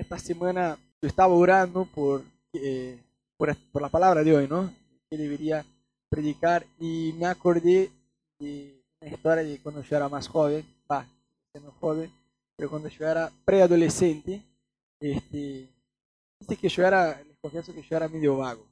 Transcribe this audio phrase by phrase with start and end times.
[0.00, 2.22] esta semana yo estaba orando por,
[2.54, 2.98] eh,
[3.36, 4.72] por, por, la palabra de hoy, ¿no?
[5.10, 5.64] Que debería
[6.08, 7.90] predicar y me acordé
[8.38, 11.06] de una historia de cuando yo era más joven, va,
[11.52, 12.10] siendo joven,
[12.56, 14.42] pero cuando yo era preadolescente,
[15.00, 15.68] este,
[16.38, 18.66] dice que yo era, les confieso que yo era medio vago,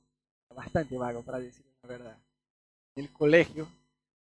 [0.55, 2.17] bastante vago para decir la verdad.
[2.97, 3.69] En el colegio,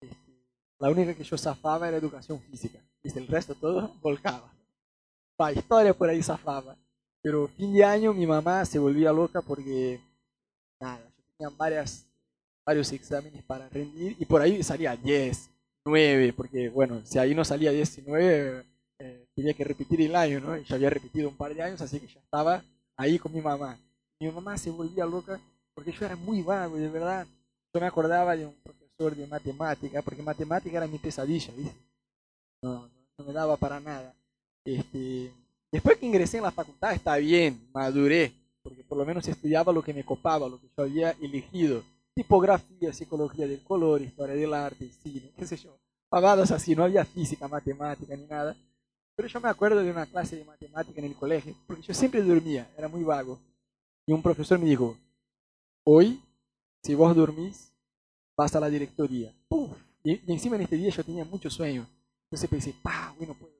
[0.00, 0.32] este,
[0.78, 3.20] la única que yo zafaba era educación física, ¿viste?
[3.20, 4.50] el resto todo volcaba.
[5.40, 6.76] Va, historia por ahí zafaba.
[7.26, 9.98] Pero fin de año mi mamá se volvía loca porque,
[10.80, 12.06] nada, yo tenía varias,
[12.64, 15.50] varios exámenes para rendir y por ahí salía 10,
[15.86, 18.64] 9, porque bueno, si ahí no salía 10 y 9,
[19.00, 20.56] eh, tenía que repetir el año, ¿no?
[20.56, 22.62] Y ya había repetido un par de años, así que ya estaba
[22.96, 23.76] ahí con mi mamá.
[24.20, 25.40] Mi mamá se volvía loca
[25.74, 27.26] porque yo era muy vago, de verdad.
[27.74, 31.74] Yo me acordaba de un profesor de matemática, porque matemática era mi pesadilla, ¿viste?
[32.62, 34.14] No, no me daba para nada.
[34.64, 35.32] Este,
[35.76, 39.82] después que ingresé en la facultad está bien, maduré, porque por lo menos estudiaba lo
[39.82, 41.82] que me copaba, lo que yo había elegido.
[42.14, 45.78] Tipografía, psicología del color, historia del arte, cine, qué sé yo.
[46.08, 48.56] Pavadas así, no había física, matemática ni nada.
[49.14, 52.22] Pero yo me acuerdo de una clase de matemática en el colegio, porque yo siempre
[52.22, 53.38] dormía, era muy vago.
[54.06, 54.96] Y un profesor me dijo,
[55.84, 56.22] hoy,
[56.82, 57.70] si vos dormís,
[58.34, 59.30] vas a la directoría.
[60.02, 61.86] Y, y, encima en este día yo tenía mucho sueño.
[62.24, 63.55] Entonces pensé, pa, bueno, puedo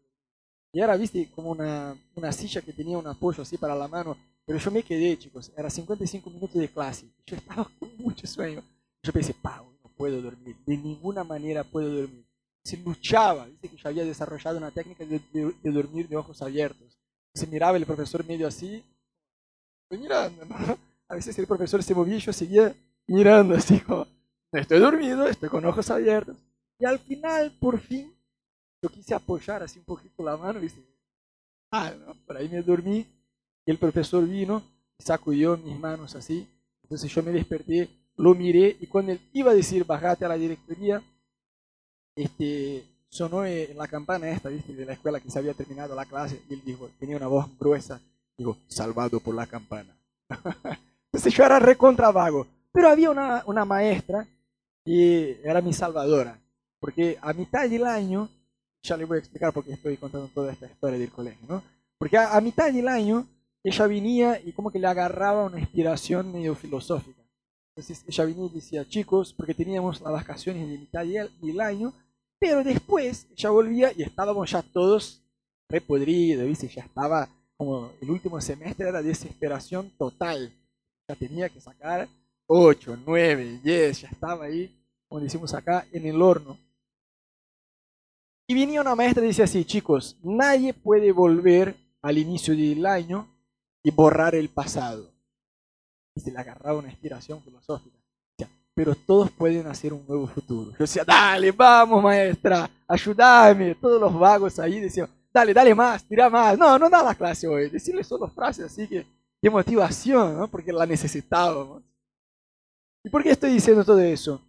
[0.77, 4.15] y ahora viste como una, una silla que tenía un apoyo así para la mano,
[4.45, 8.63] pero yo me quedé, chicos, era 55 minutos de clase, yo estaba con mucho sueño.
[9.03, 12.27] Yo pensé, pa, no puedo dormir, de ninguna manera puedo dormir.
[12.63, 16.43] Se luchaba, viste que yo había desarrollado una técnica de, de, de dormir de ojos
[16.43, 16.99] abiertos.
[17.33, 18.85] Se miraba el profesor medio así,
[19.85, 20.57] estoy mirando, ¿no?
[21.09, 22.75] A veces el profesor se movía y yo seguía
[23.07, 24.07] mirando así como,
[24.53, 26.37] estoy dormido, estoy con ojos abiertos.
[26.79, 28.13] Y al final, por fin,
[28.89, 30.71] quise apoyar así un poquito la mano y
[31.73, 31.93] ah,
[32.27, 33.07] por ahí me dormí
[33.65, 34.63] y el profesor vino
[34.99, 36.49] sacudió mis manos así.
[36.83, 40.37] Entonces yo me desperté, lo miré y cuando él iba a decir bajate a la
[40.37, 41.03] directoría,
[42.15, 44.73] este, sonó en la campana esta, ¿viste?
[44.73, 47.47] de la escuela que se había terminado la clase y él dijo, tenía una voz
[47.59, 48.01] gruesa,
[48.37, 49.97] digo, salvado por la campana.
[51.07, 54.27] Entonces yo era recontra vago, pero había una, una maestra
[54.85, 56.39] que era mi salvadora,
[56.79, 58.29] porque a mitad del año
[58.87, 61.63] ya le voy a explicar por qué estoy contando toda esta historia del colegio, ¿no?
[61.99, 63.27] Porque a, a, mitad del año
[63.63, 67.23] ella venía y como que le agarraba una inspiración medio filosófica.
[67.75, 71.93] Entonces ella venía y decía, chicos, porque teníamos las vacaciones de mitad del año,
[72.39, 75.23] pero después ella volvía y estábamos ya todos
[75.69, 76.69] repodridos, ¿viste?
[76.69, 80.53] Ya estaba como el último semestre era desesperación total.
[81.09, 82.09] Ya tenía que sacar
[82.47, 84.75] 8, 9, 10, ya estaba ahí,
[85.09, 86.59] como decimos acá, en el horno.
[88.49, 93.29] Y venía una maestra y decía así, chicos, nadie puede volver al inicio del año
[93.83, 95.11] y borrar el pasado.
[96.15, 97.97] Y se le agarraba una inspiración filosófica.
[98.73, 100.71] pero todos pueden hacer un nuevo futuro.
[100.73, 103.75] Yo decía, dale, vamos maestra, ayúdame.
[103.75, 106.59] Todos los vagos ahí decían, dale, dale más, tira más.
[106.59, 107.71] No, no da la clase hoy.
[107.71, 109.07] Decirle solo frases así que
[109.43, 110.49] de motivación, ¿no?
[110.49, 111.83] porque la necesitábamos.
[113.03, 114.41] ¿Y por qué estoy diciendo todo eso?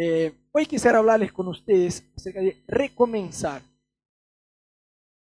[0.00, 3.60] Eh, hoy quisiera hablarles con ustedes acerca de recomenzar.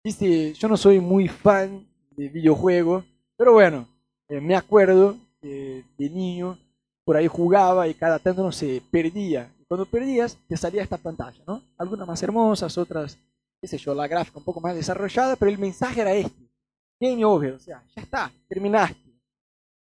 [0.04, 3.06] Viste, yo no soy muy fan de videojuegos,
[3.38, 3.88] pero bueno,
[4.28, 6.60] eh, me acuerdo eh, de niño,
[7.06, 9.50] por ahí jugaba y cada tanto no se perdía.
[9.58, 11.64] Y cuando perdías, te salía esta pantalla, ¿no?
[11.78, 13.18] Algunas más hermosas, otras,
[13.62, 16.52] qué sé yo, la gráfica un poco más desarrollada, pero el mensaje era este.
[17.00, 19.10] Game over, o sea, ya está, terminaste.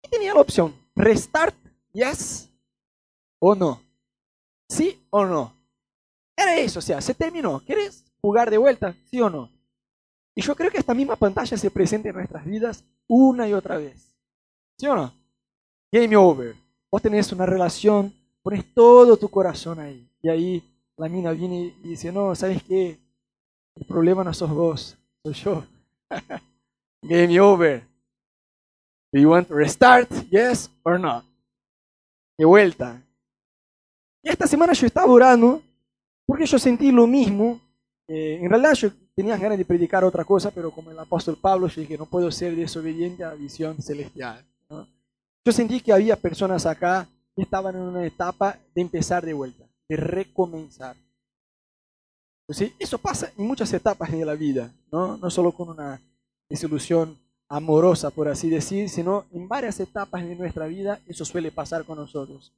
[0.04, 1.56] Y tenía la opción, restart,
[1.92, 2.48] yes
[3.40, 3.84] o no.
[4.74, 5.54] ¿Sí o no?
[6.36, 7.60] Era eso, o sea, se terminó.
[7.60, 8.92] ¿Quieres jugar de vuelta?
[9.08, 9.48] ¿Sí o no?
[10.34, 13.76] Y yo creo que esta misma pantalla se presenta en nuestras vidas una y otra
[13.76, 14.12] vez.
[14.76, 15.14] ¿Sí o no?
[15.92, 16.56] Game over.
[16.90, 20.10] Vos tenés una relación, pones todo tu corazón ahí.
[20.20, 20.62] Y ahí
[20.96, 22.98] la mina viene y dice, no, ¿sabes qué?
[23.76, 25.64] El problema no sos vos, soy yo.
[27.02, 27.86] Game over.
[29.12, 30.10] Do you want to restart?
[30.30, 31.22] Yes or no?
[32.36, 33.00] De vuelta.
[34.24, 35.62] Y esta semana yo estaba orando
[36.26, 37.60] porque yo sentí lo mismo.
[38.08, 41.68] Eh, en realidad yo tenía ganas de predicar otra cosa, pero como el apóstol Pablo,
[41.68, 44.42] yo dije, no puedo ser desobediente a la visión celestial.
[45.44, 47.06] Yo sentí que había personas acá
[47.36, 50.96] que estaban en una etapa de empezar de vuelta, de recomenzar.
[52.48, 52.72] ¿Sí?
[52.78, 55.18] Eso pasa en muchas etapas de la vida, ¿no?
[55.18, 56.00] no solo con una
[56.48, 57.18] desilusión
[57.48, 61.98] amorosa, por así decir, sino en varias etapas de nuestra vida eso suele pasar con
[61.98, 62.52] nosotros.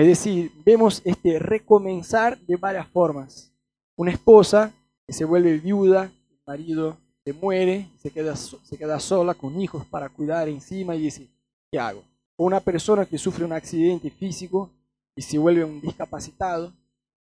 [0.00, 3.52] Es decir, vemos este recomenzar de varias formas.
[3.96, 4.72] Una esposa
[5.06, 9.84] que se vuelve viuda, el marido se muere, se queda, se queda sola con hijos
[9.84, 11.28] para cuidar encima y dice,
[11.70, 12.02] ¿qué hago?
[12.36, 14.70] O una persona que sufre un accidente físico
[15.14, 16.72] y se vuelve un discapacitado,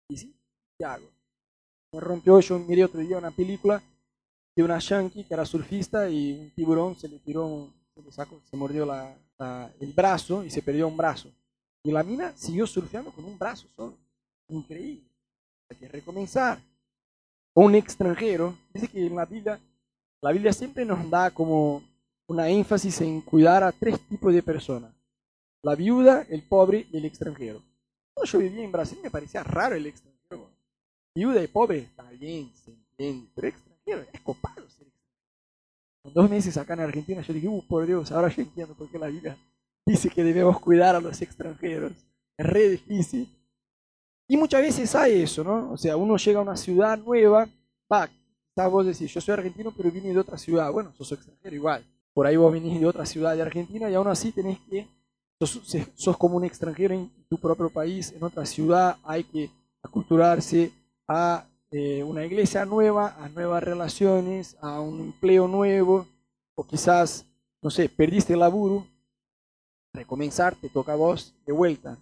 [0.08, 0.30] y dice,
[0.78, 1.10] ¿qué hago?
[1.92, 3.84] Me rompió, yo miré otro día una película
[4.56, 8.40] de una yankee que era surfista y un tiburón se le tiró, se, le sacó,
[8.50, 8.88] se mordió
[9.82, 11.30] el brazo y se perdió un brazo.
[11.84, 13.98] Y la mina siguió surfeando con un brazo solo.
[14.50, 15.08] Increíble.
[15.70, 16.60] Hay que recomenzar.
[17.54, 19.60] Un extranjero, dice que en la Biblia
[20.22, 21.82] la Biblia siempre nos da como
[22.28, 24.94] una énfasis en cuidar a tres tipos de personas.
[25.62, 27.62] La viuda, el pobre y el extranjero.
[28.14, 30.50] Cuando yo vivía en Brasil me parecía raro el extranjero.
[31.16, 34.94] Viuda y pobre está bien, se entiende, pero extranjero es copado ser extranjero.
[36.04, 38.90] Con dos meses acá en Argentina yo dije, uh, por Dios, ahora yo entiendo por
[38.92, 39.38] qué la Biblia
[39.90, 41.94] dice que debemos cuidar a los extranjeros.
[42.38, 43.28] Es re difícil.
[44.28, 45.72] Y muchas veces hay eso, ¿no?
[45.72, 47.48] O sea, uno llega a una ciudad nueva,
[47.92, 48.08] va,
[48.68, 50.72] vos decís, yo soy argentino, pero vine de otra ciudad.
[50.72, 51.84] Bueno, sos extranjero igual.
[52.14, 54.88] Por ahí vos venís de otra ciudad de Argentina y aún así tenés que,
[55.96, 59.50] sos, como un extranjero en tu propio país, en otra ciudad, hay que
[59.82, 60.72] aculturarse
[61.08, 66.06] a eh, una iglesia nueva, a nuevas relaciones, a un empleo nuevo,
[66.56, 67.26] o quizás,
[67.62, 68.86] no sé, perdiste el laburo,
[69.94, 71.98] recomenzar, te toca a vos de vuelta.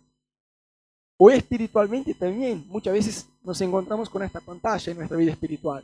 [1.18, 5.84] O espiritualmente también, muchas veces nos encontramos con esta pantalla en nuestra vida espiritual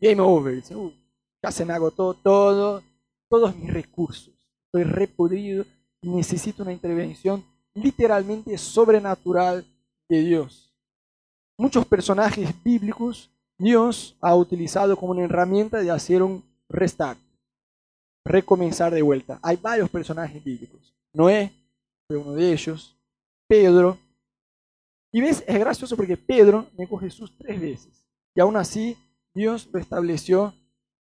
[0.00, 0.62] game over.
[1.42, 2.82] ya se me agotó todo,
[3.28, 4.34] todos mis recursos.
[4.66, 5.64] Estoy repodrido
[6.00, 7.44] y necesito una intervención
[7.74, 9.64] literalmente sobrenatural
[10.08, 10.72] de Dios.
[11.56, 17.18] Muchos personajes bíblicos Dios ha utilizado como una herramienta de hacer un restart,
[18.24, 19.38] recomenzar de vuelta.
[19.42, 20.93] Hay varios personajes bíblicos.
[21.14, 21.52] Noé
[22.06, 22.94] fue uno de ellos,
[23.48, 23.96] Pedro.
[25.12, 28.04] Y ves, es gracioso porque Pedro negó a Jesús tres veces.
[28.34, 28.98] Y aún así
[29.32, 30.52] Dios lo estableció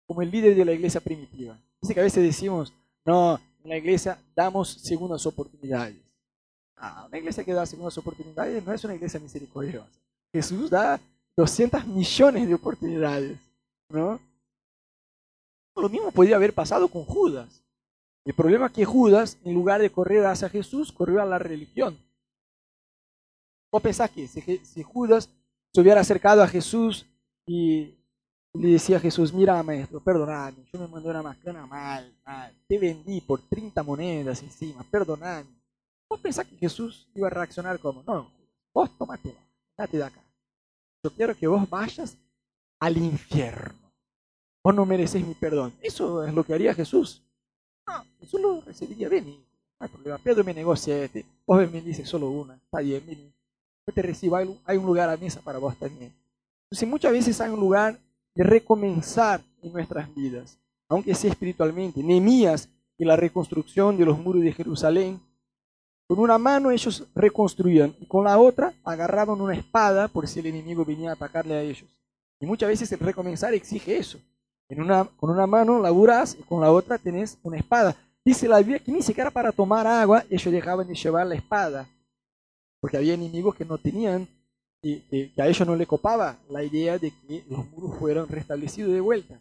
[0.05, 1.57] como el líder de la iglesia primitiva.
[1.81, 2.73] Dice que a veces decimos,
[3.05, 5.97] no, en la iglesia damos segundas oportunidades.
[6.75, 9.87] Ah, una iglesia que da segundas oportunidades no es una iglesia misericordiosa.
[10.33, 10.99] Jesús da
[11.37, 13.39] 200 millones de oportunidades,
[13.89, 14.19] ¿no?
[15.75, 17.63] Lo mismo podría haber pasado con Judas.
[18.25, 21.97] El problema es que Judas, en lugar de correr hacia Jesús, corrió a la religión.
[23.69, 25.29] ¿O pensás que si Judas
[25.73, 27.05] se hubiera acercado a Jesús
[27.45, 27.97] y
[28.53, 32.77] le decía a Jesús, mira maestro, perdoname, yo me mandé una macana mal, mal, te
[32.77, 35.49] vendí por 30 monedas encima, perdoname.
[36.07, 38.03] ¿Vos pensás que Jesús iba a reaccionar como?
[38.03, 38.31] No,
[38.71, 39.35] vos tomate,
[39.75, 40.21] date de acá.
[41.03, 42.15] Yo quiero que vos vayas
[42.79, 43.91] al infierno.
[44.63, 45.73] Vos no mereces mi perdón.
[45.81, 47.21] Eso es lo que haría Jesús.
[47.87, 50.17] No, Jesús lo recibiría bien no hay problema.
[50.17, 53.33] Pedro me negó siete, vos me dices solo una, está bien, vení.
[53.85, 56.13] Yo te recibo, hay un lugar a mesa para vos también.
[56.65, 57.99] Entonces muchas veces hay un lugar
[58.33, 60.57] de recomenzar en nuestras vidas,
[60.87, 62.01] aunque sea espiritualmente.
[62.01, 65.19] Nehemías y la reconstrucción de los muros de Jerusalén,
[66.07, 70.47] con una mano ellos reconstruían y con la otra agarraban una espada por si el
[70.47, 71.89] enemigo venía a atacarle a ellos.
[72.39, 74.19] Y muchas veces el recomenzar exige eso.
[74.67, 77.95] Con una mano laburas y con la otra tenés una espada.
[78.25, 81.87] Dice la Biblia que ni siquiera para tomar agua ellos dejaban de llevar la espada,
[82.79, 84.27] porque había enemigos que no tenían
[84.81, 89.01] que, a ellos no le copaba la idea de que los muros fueran restablecidos de
[89.01, 89.39] vuelta.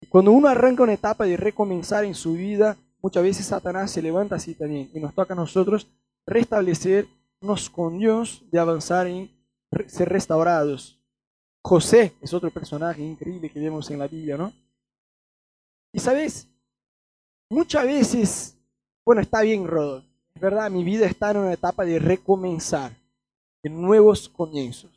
[0.00, 4.02] Y cuando uno arranca una etapa de recomenzar en su vida, muchas veces Satanás se
[4.02, 5.86] levanta así también y nos toca a nosotros
[6.26, 9.30] restablecernos con Dios, de avanzar en
[9.86, 10.99] ser restaurados.
[11.62, 14.52] José es otro personaje increíble que vemos en la Biblia, ¿no?
[15.92, 16.46] Y sabes,
[17.48, 18.56] muchas veces,
[19.04, 22.92] bueno, está bien, Rodo, es verdad, mi vida está en una etapa de recomenzar
[23.62, 24.90] en nuevos comienzos.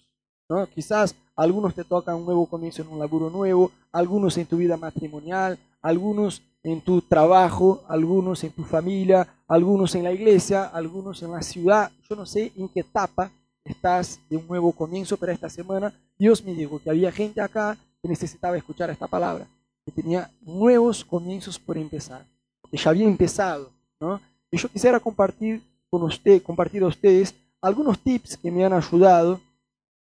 [0.48, 0.66] ¿no?
[0.68, 4.78] Quizás algunos te tocan un nuevo comienzo en un laburo nuevo, algunos en tu vida
[4.78, 11.32] matrimonial, algunos en tu trabajo, algunos en tu familia, algunos en la iglesia, algunos en
[11.32, 11.92] la ciudad.
[12.10, 13.32] Yo no sé en qué etapa
[13.64, 17.78] estás de un nuevo comienzo, pero esta semana Dios me dijo que había gente acá
[18.02, 19.48] que necesitaba escuchar esta palabra,
[19.86, 22.26] que tenía nuevos comienzos por empezar,
[22.70, 23.72] que ya había empezado.
[24.00, 24.20] ¿no?
[24.52, 29.40] Y yo quisiera compartir con usted, compartir a ustedes algunos tips que me han ayudado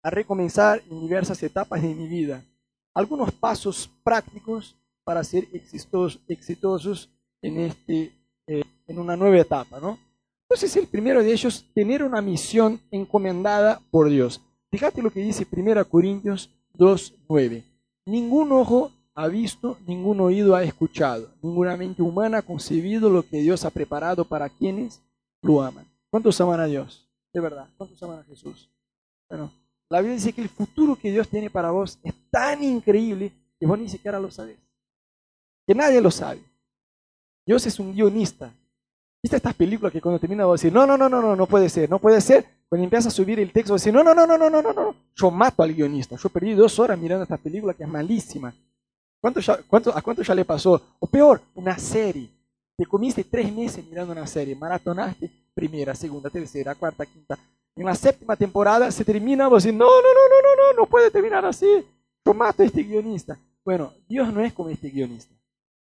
[0.03, 2.43] a recomenzar en diversas etapas de mi vida.
[2.93, 8.13] Algunos pasos prácticos para ser exitosos, exitosos en, este,
[8.47, 9.79] eh, en una nueva etapa.
[9.81, 9.99] ¿no?
[10.55, 14.41] Entonces el primero de ellos, tener una misión encomendada por Dios.
[14.71, 17.65] Fíjate lo que dice 1 Corintios 2.9.
[18.07, 23.39] Ningún ojo ha visto, ningún oído ha escuchado, ninguna mente humana ha concebido lo que
[23.39, 25.03] Dios ha preparado para quienes
[25.43, 25.89] lo aman.
[26.09, 27.05] ¿Cuántos aman a Dios?
[27.33, 27.69] de verdad.
[27.77, 28.71] ¿Cuántos aman a Jesús?
[29.29, 29.51] Bueno,
[29.89, 33.67] la Biblia dice que el futuro que Dios tiene para vos es tan increíble que
[33.67, 34.59] vos ni siquiera lo sabés.
[35.67, 36.45] que nadie lo sabe.
[37.45, 38.55] Dios es un guionista.
[39.25, 41.71] ¿Viste estas películas que cuando termina vos decís, no, no, no, no, no, no puede
[41.71, 42.45] ser, no puede ser?
[42.69, 44.73] Cuando empieza a subir el texto, vos decís, no, no, no, no, no, no, no,
[44.75, 44.95] no.
[45.15, 46.17] Yo mato al guionista.
[46.17, 48.55] Yo perdí dos horas mirando esta película que es malísima.
[49.23, 50.79] ¿Cuánto cuánto, ¿A cuánto ya le pasó?
[50.99, 52.29] O peor, una serie.
[52.77, 57.39] Te comiste tres meses mirando una serie, maratonaste primera, segunda, tercera, cuarta, quinta.
[57.77, 60.87] En la séptima temporada se termina, vos decís, no, no, no, no, no, no, no
[60.87, 61.67] puede terminar así.
[62.27, 63.39] Yo mato a este guionista.
[63.65, 65.35] Bueno, Dios no es como este guionista.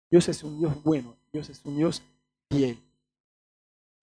[0.08, 2.00] Dios es un Dios bueno, Dios es un Dios
[2.48, 2.85] fiel.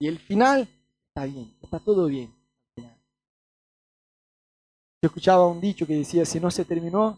[0.04, 0.68] Y el final
[1.08, 2.30] está bien, está todo bien.
[2.76, 7.18] Yo escuchaba un dicho que decía, si no se terminó,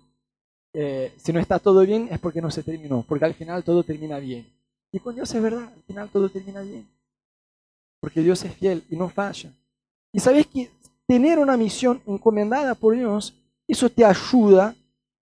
[0.71, 3.81] eh, si no está todo bien es porque no se terminó, porque al final todo
[3.81, 4.47] termina bien.
[4.91, 6.87] Y con Dios es verdad, al final todo termina bien.
[7.99, 9.51] Porque Dios es fiel y no falla.
[10.11, 10.69] Y sabes que
[11.07, 13.33] tener una misión encomendada por Dios,
[13.67, 14.75] eso te ayuda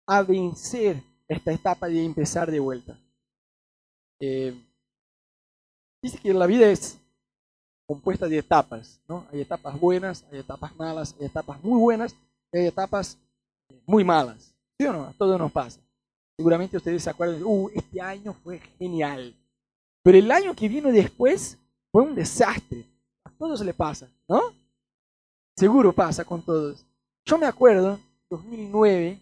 [0.07, 2.97] a vencer esta etapa de empezar de vuelta.
[4.19, 4.59] Eh,
[6.01, 6.97] dice que la vida es
[7.91, 9.25] compuesta de etapas, ¿no?
[9.33, 12.15] Hay etapas buenas, hay etapas malas, hay etapas muy buenas,
[12.53, 13.17] hay etapas
[13.85, 14.55] muy malas.
[14.79, 15.03] ¿Sí o no?
[15.03, 15.81] A todos nos pasa.
[16.37, 19.35] Seguramente ustedes se acuerdan, uh, este año fue genial.
[20.03, 21.57] Pero el año que vino después
[21.91, 22.85] fue un desastre.
[23.25, 24.39] A todos le pasa, ¿no?
[25.57, 26.85] Seguro pasa con todos.
[27.25, 29.19] Yo me acuerdo, 2009,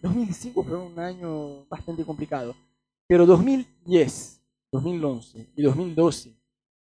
[0.00, 2.54] 2005 fue un año bastante complicado,
[3.06, 4.40] pero 2010,
[4.72, 6.41] 2011 y 2012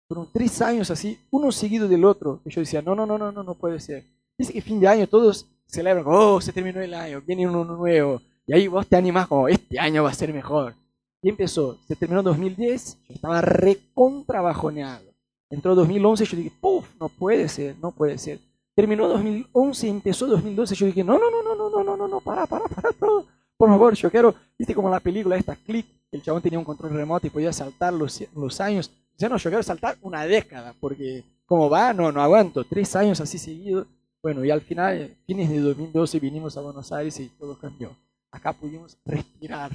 [0.08, 3.32] fueron tres años así, uno seguido del otro, y yo decía, no, no, no, no,
[3.32, 4.04] no, no puede ser.
[4.38, 8.20] Dice que fin de año todos celebran, oh, se terminó el año, viene uno nuevo,
[8.46, 10.74] y ahí vos te animás como, este año va a ser mejor.
[11.22, 15.06] Y empezó, se terminó 2010, yo estaba recontrabajoneado.
[15.50, 18.38] Entró 2011, yo dije, puff, no puede ser, no puede ser.
[18.74, 22.20] Terminó 2011, empezó 2012, yo dije, no, no, no, no, no, no, no, no, no,
[22.20, 23.26] para, para, para todo.
[23.56, 26.92] Por favor, yo quiero, viste como la película esta, Click, el chabón tenía un control
[26.92, 28.90] remoto y podía saltar los, los años.
[29.18, 32.64] Ya no, yo quiero saltar una década, porque como va, no, no aguanto.
[32.64, 33.86] Tres años así seguidos.
[34.22, 37.96] Bueno, y al final, fines de 2012, vinimos a Buenos Aires y todo cambió.
[38.30, 39.70] Acá pudimos respirar,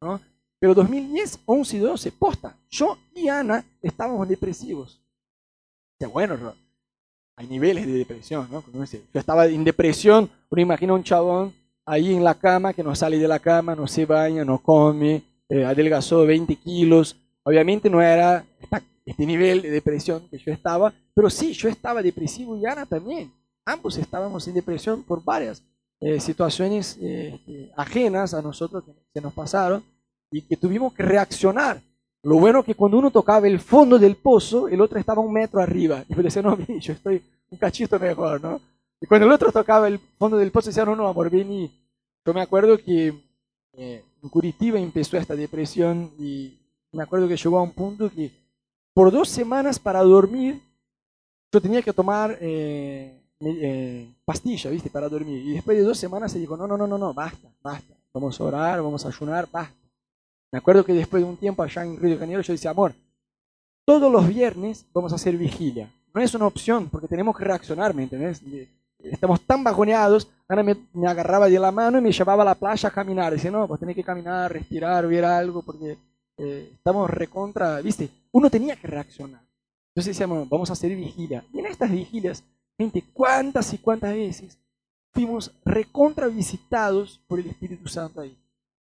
[0.00, 0.20] ¿no?
[0.58, 2.56] Pero 2010, 11 y 12, posta.
[2.70, 5.00] Yo y Ana estábamos depresivos.
[6.00, 6.54] O bueno,
[7.36, 8.64] hay niveles de depresión, ¿no?
[8.72, 11.52] Yo estaba en depresión, uno imagina un chabón
[11.84, 15.22] ahí en la cama que no sale de la cama, no se baña, no come,
[15.48, 18.44] eh, adelgazó 20 kilos, Obviamente no era
[19.04, 23.32] este nivel de depresión que yo estaba, pero sí, yo estaba depresivo y Ana también.
[23.64, 25.62] Ambos estábamos en depresión por varias
[26.00, 29.84] eh, situaciones eh, ajenas a nosotros que se nos pasaron
[30.28, 31.80] y que tuvimos que reaccionar.
[32.24, 35.60] Lo bueno que cuando uno tocaba el fondo del pozo, el otro estaba un metro
[35.60, 36.04] arriba.
[36.08, 38.60] Y yo decía, no, yo estoy un cachito mejor, ¿no?
[39.00, 41.70] Y cuando el otro tocaba el fondo del pozo, decía, no, no, amor, vení.
[42.24, 43.14] Yo me acuerdo que
[43.74, 46.65] eh, en Curitiba empezó esta depresión y
[46.96, 48.30] me acuerdo que llegó a un punto que
[48.92, 50.60] por dos semanas para dormir
[51.52, 54.90] yo tenía que tomar eh, eh, pastilla, ¿viste?
[54.90, 55.44] Para dormir.
[55.44, 57.94] Y después de dos semanas se dijo, no, no, no, no, no, basta, basta.
[58.12, 59.76] Vamos a orar, vamos a ayunar, basta.
[60.50, 62.94] Me acuerdo que después de un tiempo allá en Río de Janeiro yo decía, amor,
[63.84, 65.90] todos los viernes vamos a hacer vigilia.
[66.14, 68.42] No es una opción porque tenemos que reaccionar, ¿me entendés?
[68.98, 70.28] Estamos tan bajoneados.
[70.48, 73.34] Ana me, me, agarraba de la mano y me llevaba a la playa a caminar.
[73.34, 75.98] Dice, no, pues tenés que caminar, respirar, ver algo, porque
[76.38, 79.42] eh, estamos recontra, viste, uno tenía que reaccionar.
[79.90, 81.44] Entonces decíamos, vamos a hacer vigilia.
[81.52, 82.44] Y en estas vigilias,
[82.78, 84.58] gente, cuántas y cuántas veces
[85.12, 88.36] fuimos recontra visitados por el Espíritu Santo ahí.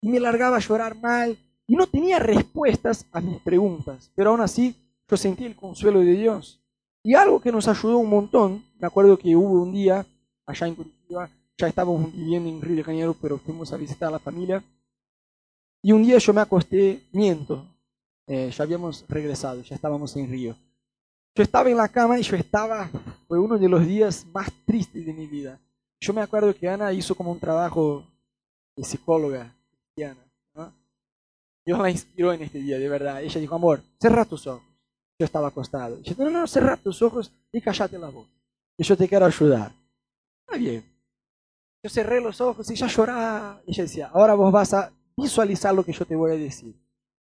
[0.01, 4.41] Y me largaba a llorar mal y no tenía respuestas a mis preguntas, pero aún
[4.41, 4.75] así
[5.07, 6.61] yo sentí el consuelo de Dios.
[7.03, 10.05] Y algo que nos ayudó un montón, me acuerdo que hubo un día
[10.45, 14.11] allá en Curitiba, ya estábamos viviendo en Río de Janeiro, pero fuimos a visitar a
[14.11, 14.63] la familia
[15.81, 17.65] y un día yo me acosté, miento,
[18.27, 20.55] eh, ya habíamos regresado, ya estábamos en Río.
[21.35, 22.89] Yo estaba en la cama y yo estaba,
[23.27, 25.59] fue uno de los días más tristes de mi vida.
[26.01, 28.05] Yo me acuerdo que Ana hizo como un trabajo
[28.75, 30.19] de psicóloga cristiana.
[30.53, 30.73] ¿no?
[31.65, 33.21] Dios la inspiró en este día, de verdad.
[33.21, 34.63] Ella dijo, amor, cerra tus ojos.
[35.17, 35.99] Yo estaba acostado.
[36.01, 38.27] Yo no, no, no, cerra tus ojos y callate la voz.
[38.77, 39.71] Que yo te quiero ayudar.
[40.45, 40.83] Está bien.
[41.83, 43.61] Yo cerré los ojos y ella lloraba.
[43.65, 46.75] Ella decía, ahora vos vas a visualizar lo que yo te voy a decir.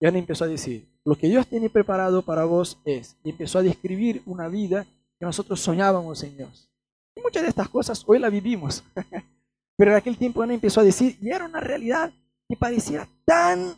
[0.00, 3.58] Y Ana empezó a decir, lo que Dios tiene preparado para vos es, y empezó
[3.58, 4.86] a describir una vida
[5.18, 6.68] que nosotros soñábamos en Dios.
[7.14, 8.82] Y muchas de estas cosas hoy la vivimos.
[9.76, 12.12] Pero en aquel tiempo Ana empezó a decir, y era una realidad
[12.48, 13.74] que parecía tan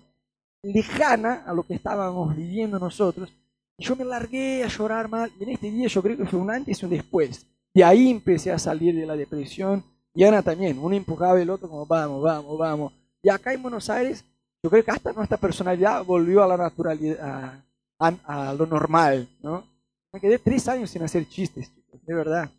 [0.63, 3.33] lejana a lo que estábamos viviendo nosotros.
[3.79, 5.31] Y yo me largué a llorar mal.
[5.39, 7.47] Y en este día yo creo que fue un antes y un después.
[7.75, 9.85] Y ahí empecé a salir de la depresión.
[10.15, 10.79] Y Ana también.
[10.79, 12.93] Uno empujaba el otro como, vamos, vamos, vamos.
[13.23, 14.25] Y acá en Buenos Aires
[14.63, 17.63] yo creo que hasta nuestra personalidad volvió a la naturalidad,
[17.99, 19.65] a, a, lo normal, ¿no?
[20.13, 22.51] Me quedé tres años sin hacer chistes, chicos, de verdad.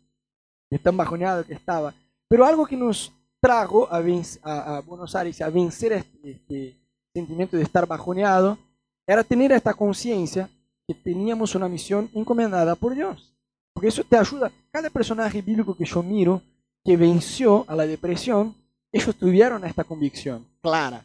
[0.70, 1.94] De tan bajoneado que estaba.
[2.28, 4.02] Pero algo que nos trajo a,
[4.42, 6.76] a, a Buenos Aires a vencer este, este
[7.14, 8.58] sentimiento de estar bajoneado
[9.06, 10.48] era tener esta conciencia
[10.86, 13.34] que teníamos una misión encomendada por Dios.
[13.72, 14.50] Porque eso te ayuda.
[14.70, 16.42] Cada personaje bíblico que yo miro
[16.84, 18.54] que venció a la depresión,
[18.92, 21.04] ellos tuvieron esta convicción clara.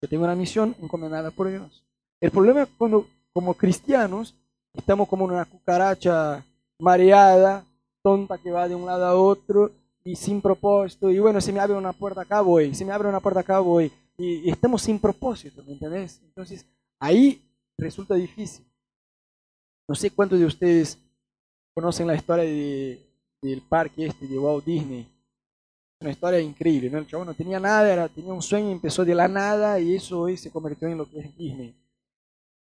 [0.00, 1.82] Yo tengo una misión encomendada por Dios.
[2.20, 4.36] El problema es cuando como cristianos
[4.72, 6.44] estamos como una cucaracha
[6.78, 7.64] mareada,
[8.02, 9.72] tonta que va de un lado a otro
[10.04, 11.10] y sin propósito.
[11.10, 12.72] Y bueno, se me abre una puerta acá, voy.
[12.72, 13.90] Se me abre una puerta acá, voy.
[14.16, 16.20] Y, y estamos sin propósito, ¿me entendés?
[16.22, 16.64] Entonces,
[17.00, 17.42] ahí
[17.76, 18.64] resulta difícil.
[19.88, 20.98] No sé cuántos de ustedes
[21.74, 23.00] conocen la historia de,
[23.42, 25.04] del parque este de Walt Disney.
[26.00, 26.98] Una historia increíble, ¿no?
[26.98, 30.20] El chavo no tenía nada, era, tenía un sueño, empezó de la nada y eso
[30.20, 31.74] hoy se convirtió en lo que es Disney.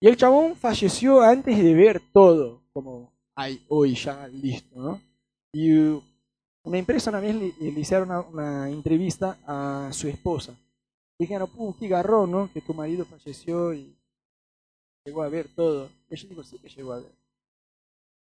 [0.01, 5.01] Y el chabón falleció antes de ver todo, como hay hoy ya listo, ¿no?
[5.53, 5.71] Y
[6.63, 10.55] una empresa una vez le, le hicieron una, una, entrevista a su esposa.
[11.19, 12.51] Dijeron, pum, qué garrón, ¿no?
[12.53, 13.95] Que tu marido falleció y
[15.05, 15.91] llegó a ver todo.
[16.09, 17.13] Ella dijo, sí que llegó a ver.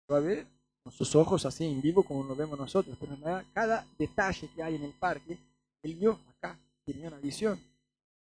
[0.09, 0.54] Llegó a ver
[0.85, 3.17] con sus ojos así en vivo como lo vemos nosotros, pero
[3.53, 5.39] cada detalle que hay en el parque,
[5.83, 7.59] él vio acá, tenía una visión.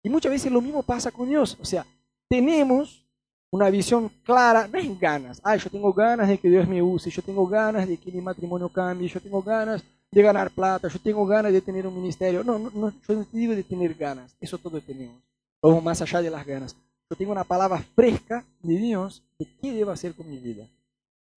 [0.02, 1.86] Y muchas veces lo mismo pasa con Dios, o sea,
[2.28, 3.02] tenemos
[3.50, 7.10] una visión clara, no es ganas, ay, yo tengo ganas de que Dios me use,
[7.10, 10.98] yo tengo ganas de que mi matrimonio cambie, yo tengo ganas de ganar plata, yo
[10.98, 12.44] tengo ganas de tener un ministerio.
[12.44, 15.16] No, no, no yo no te digo de tener ganas, eso todos tenemos.
[15.62, 16.76] Vamos más allá de las ganas.
[17.08, 20.66] Yo tengo una palabra fresca de Dios de qué debo hacer con mi vida.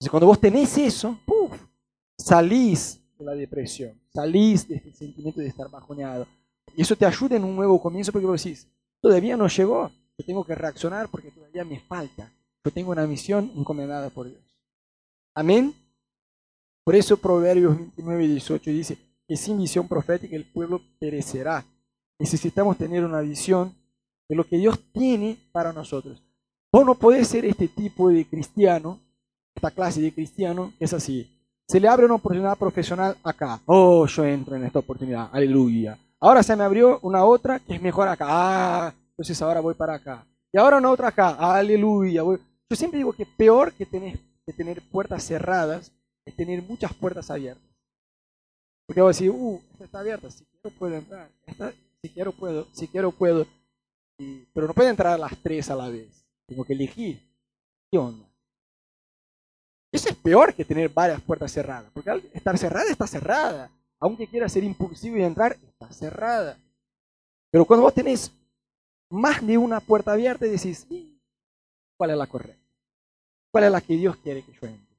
[0.06, 1.52] Entonces, cuando vos tenés eso, ¡puf!
[2.16, 6.28] salís de la depresión, salís de este sentimiento de estar bajoneado.
[6.76, 8.68] Y eso te ayuda en un nuevo comienzo porque vos decís,
[9.02, 12.32] todavía no llegó, yo tengo que reaccionar porque todavía me falta.
[12.64, 14.44] Yo tengo una misión encomendada por Dios.
[15.34, 15.74] Amén.
[16.84, 21.66] Por eso Proverbios 29 y 18 dice que sin visión profética el pueblo perecerá.
[22.20, 23.74] Necesitamos tener una visión
[24.30, 26.22] de lo que Dios tiene para nosotros.
[26.72, 29.00] Vos no podés ser este tipo de cristiano
[29.66, 31.28] esta clase de cristiano es así.
[31.68, 33.60] Se le abre una oportunidad profesional acá.
[33.66, 35.30] Oh, yo entro en esta oportunidad.
[35.32, 35.98] Aleluya.
[36.20, 38.26] Ahora se me abrió una otra que es mejor acá.
[38.30, 40.24] Ah, entonces ahora voy para acá.
[40.54, 41.30] Y ahora una otra acá.
[41.30, 42.22] Aleluya.
[42.22, 45.92] Yo siempre digo que peor que tener, que tener puertas cerradas
[46.26, 47.66] es tener muchas puertas abiertas.
[48.86, 50.30] Porque voy a decir, uh, esta está abierta.
[50.30, 51.28] Si quiero puedo entrar.
[51.48, 51.74] Esta,
[52.04, 52.68] si quiero puedo.
[52.72, 53.48] Si quiero puedo.
[54.54, 56.24] pero no puedo entrar a las tres a la vez.
[56.46, 57.20] Tengo que elegir.
[57.90, 58.28] ¿Qué onda?
[59.96, 63.72] Eso es peor que tener varias puertas cerradas, porque estar cerrada está cerrada.
[63.98, 66.58] Aunque quiera ser impulsivo y entrar, está cerrada.
[67.50, 68.30] Pero cuando vos tenés
[69.10, 70.86] más de una puerta abierta y decís,
[71.98, 72.62] ¿cuál es la correcta?
[73.54, 74.98] ¿Cuál es la que Dios quiere que yo entre?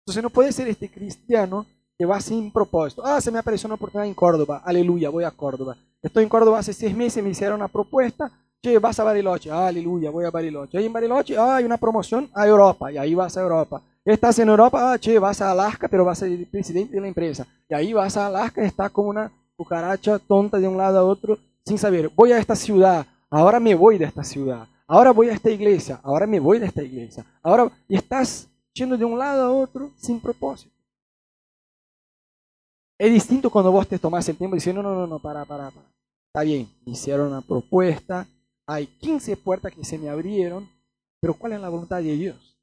[0.00, 1.64] Entonces no puede ser este cristiano
[1.96, 3.06] que va sin propósito.
[3.06, 4.62] Ah, se me apareció una oportunidad en Córdoba.
[4.64, 5.76] Aleluya, voy a Córdoba.
[6.02, 8.32] Estoy en Córdoba hace seis meses, me hicieron una propuesta
[8.66, 10.76] Che, vas a Bariloche, aleluya, voy a Bariloche.
[10.76, 13.80] Ahí en Bariloche, ah, hay una promoción a Europa, y ahí vas a Europa.
[14.04, 17.06] Estás en Europa, ah, che, vas a Alaska, pero vas a ser presidente de la
[17.06, 17.46] empresa.
[17.68, 21.38] Y ahí vas a Alaska, estás como una cucaracha tonta de un lado a otro,
[21.64, 25.34] sin saber, voy a esta ciudad, ahora me voy de esta ciudad, ahora voy a
[25.34, 27.24] esta iglesia, ahora me voy de esta iglesia.
[27.44, 30.74] Ahora, y estás yendo de un lado a otro sin propósito.
[32.98, 35.86] Es distinto cuando vos te tomás el tiempo diciendo, no, no, no, para, para, para.
[36.34, 38.26] Está bien, hicieron una propuesta,
[38.66, 40.68] hay 15 puertas que se me abrieron,
[41.20, 42.58] pero ¿cuál es la voluntad de Dios?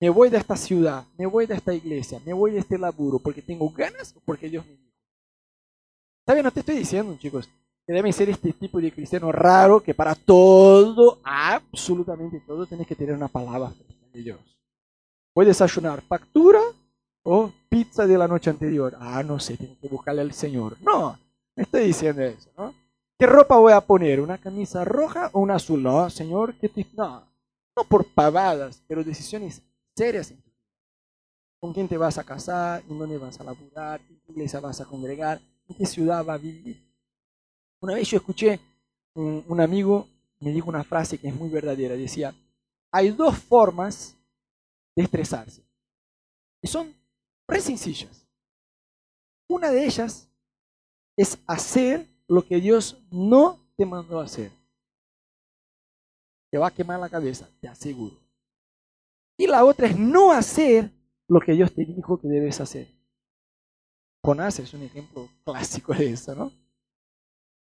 [0.00, 3.18] Me voy de esta ciudad, me voy de esta iglesia, me voy de este laburo
[3.18, 4.84] porque tengo ganas o porque Dios me dijo.
[6.20, 6.44] ¿Está bien?
[6.44, 7.48] No te estoy diciendo, chicos,
[7.86, 12.94] que deben ser este tipo de cristiano raro que para todo, absolutamente todo, tienes que
[12.94, 13.72] tener una palabra
[14.12, 14.40] de Dios.
[15.34, 16.60] Voy a desayunar factura
[17.24, 18.96] o pizza de la noche anterior.
[18.98, 20.76] Ah, no sé, tengo que buscarle al Señor.
[20.80, 21.18] No,
[21.56, 22.83] no estoy diciendo eso, ¿no?
[23.18, 24.20] ¿Qué ropa voy a poner?
[24.20, 25.82] ¿Una camisa roja o una azul?
[25.82, 27.26] No, señor, ¿qué No,
[27.76, 29.62] no por pavadas, pero decisiones
[29.96, 30.34] serias.
[31.60, 32.82] ¿Con quién te vas a casar?
[32.88, 34.00] ¿En dónde vas a laburar?
[34.08, 35.40] ¿En qué iglesia vas a congregar?
[35.68, 36.82] ¿En qué ciudad vas a vivir?
[37.80, 38.60] Una vez yo escuché
[39.14, 40.08] un, un amigo
[40.44, 41.96] me dijo una frase que es muy verdadera.
[41.96, 42.34] Decía,
[42.90, 44.14] hay dos formas
[44.94, 45.62] de estresarse.
[46.60, 46.94] Y son
[47.48, 48.26] re sencillas.
[49.48, 50.28] Una de ellas
[51.16, 54.50] es hacer lo que Dios no te mandó hacer.
[56.50, 58.16] Te va a quemar la cabeza, te aseguro.
[59.36, 60.90] Y la otra es no hacer
[61.28, 62.88] lo que Dios te dijo que debes hacer.
[64.22, 66.52] Jonás es un ejemplo clásico de eso, ¿no?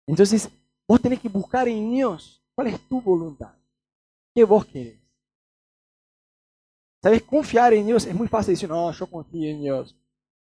[0.07, 0.49] Entonces,
[0.87, 3.53] vos tenés que buscar en Dios cuál es tu voluntad,
[4.33, 4.99] qué vos querés.
[7.01, 7.23] ¿Sabes?
[7.23, 9.95] Confiar en Dios es muy fácil decir, no, yo confío en Dios.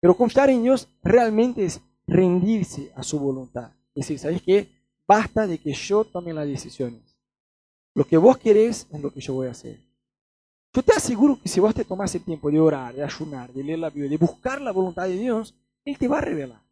[0.01, 3.73] Pero confiar en Dios realmente es rendirse a su voluntad.
[3.99, 4.69] Decir, ¿sabes qué?
[5.09, 7.03] Basta de que yo tome las decisiones.
[7.95, 9.77] Lo que vos querés es lo que yo voy a hacer.
[10.73, 13.65] Yo te aseguro que si vos te tomás el tiempo de orar, de ayunar, de
[13.65, 15.53] leer la Biblia, de buscar la voluntad de Dios,
[15.85, 16.63] Él te va a revelar.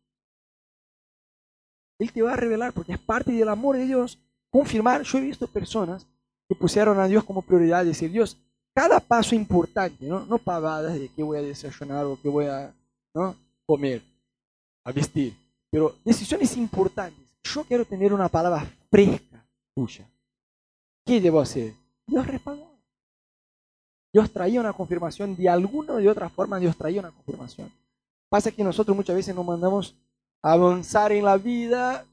[1.99, 4.21] Él te va a revelar porque es parte del amor de Dios.
[4.49, 6.07] Confirmar, yo he visto personas
[6.49, 8.37] que pusieron a Dios como prioridad, decir, Dios,
[8.73, 10.25] cada paso importante, ¿no?
[10.27, 12.73] No pavadas de qué voy a desayunar o qué voy a
[13.13, 13.35] ¿no?
[13.67, 14.01] comer,
[14.85, 15.35] a vestir,
[15.71, 17.25] pero decisiones importantes.
[17.43, 20.09] Yo quiero tener una palabra fresca tuya.
[21.05, 21.75] ¿Qué debo hacer?
[22.07, 22.77] Dios respaldó.
[24.13, 27.71] Dios traía una confirmación de alguna o de otra forma, Dios traía una confirmación.
[28.29, 29.95] Pasa que nosotros muchas veces nos mandamos
[30.43, 32.07] avanzar en la vida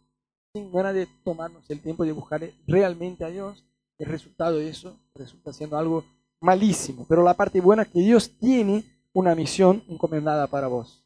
[0.54, 3.64] sin ganas de tomarnos el tiempo de buscar realmente a Dios.
[3.98, 6.04] El resultado de eso resulta siendo algo
[6.40, 7.06] malísimo.
[7.08, 11.04] Pero la parte buena es que Dios tiene una misión encomendada para vos.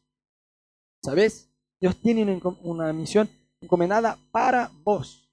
[1.02, 1.48] ¿Sabes?
[1.80, 3.28] Dios tiene una misión
[3.60, 5.28] encomendada para vos.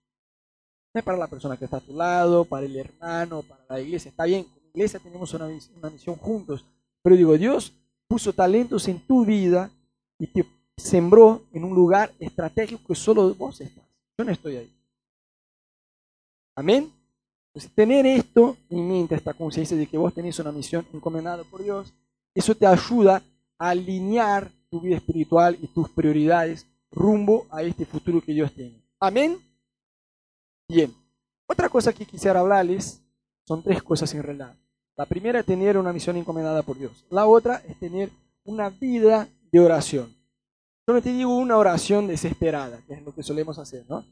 [0.93, 3.81] No es para la persona que está a tu lado, para el hermano, para la
[3.81, 4.09] iglesia.
[4.09, 6.63] Está bien, iglesia tenemos una, una misión juntos.
[7.01, 7.73] Pero digo, Dios
[8.07, 9.69] puso talentos en tu vida
[10.19, 10.45] y te
[10.77, 13.83] sembró en un lugar estratégico que solo vos estás.
[14.17, 14.71] Yo no estoy ahí.
[16.55, 16.91] Amén.
[17.47, 21.63] Entonces, tener esto en mente, esta conciencia de que vos tenés una misión encomendada por
[21.63, 21.93] Dios,
[22.33, 23.23] eso te ayuda
[23.57, 28.81] a alinear tu vida espiritual y tus prioridades rumbo a este futuro que Dios tiene.
[28.99, 29.37] Amén.
[30.67, 30.93] Bien.
[31.47, 33.01] Otra cosa que quisiera hablarles
[33.45, 34.55] son tres cosas en realidad.
[34.97, 37.05] La primera es tener una misión encomendada por Dios.
[37.09, 38.09] La otra es tener
[38.45, 40.15] una vida de oración.
[40.87, 44.05] Yo no te digo una oración desesperada, que es lo que solemos hacer, ¿no?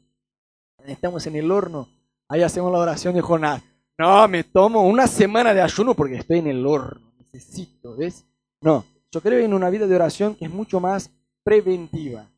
[0.84, 1.88] Estamos en el horno,
[2.28, 3.62] ahí hacemos la oración de Jonás.
[3.96, 8.24] No, me tomo una semana de ayuno porque estoy en el horno, necesito, ¿ves?
[8.60, 11.08] No, yo creo en una vida de oración que es mucho más
[11.44, 12.28] preventiva,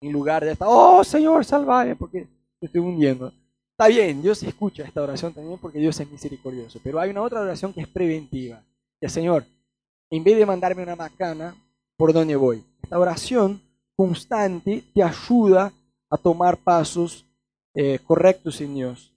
[0.00, 2.28] en lugar de estar, oh Señor, salvame, porque
[2.60, 3.32] te estoy hundiendo.
[3.72, 6.80] Está bien, Dios escucha esta oración también porque Dios es misericordioso.
[6.84, 8.62] Pero hay una otra oración que es preventiva.
[9.00, 9.44] Que Señor,
[10.10, 11.54] en vez de mandarme una macana,
[11.96, 12.62] ¿por dónde voy?
[12.82, 13.62] Esta oración
[13.96, 15.72] constante te ayuda
[16.10, 17.24] a tomar pasos
[17.74, 19.14] eh, correctos en Dios.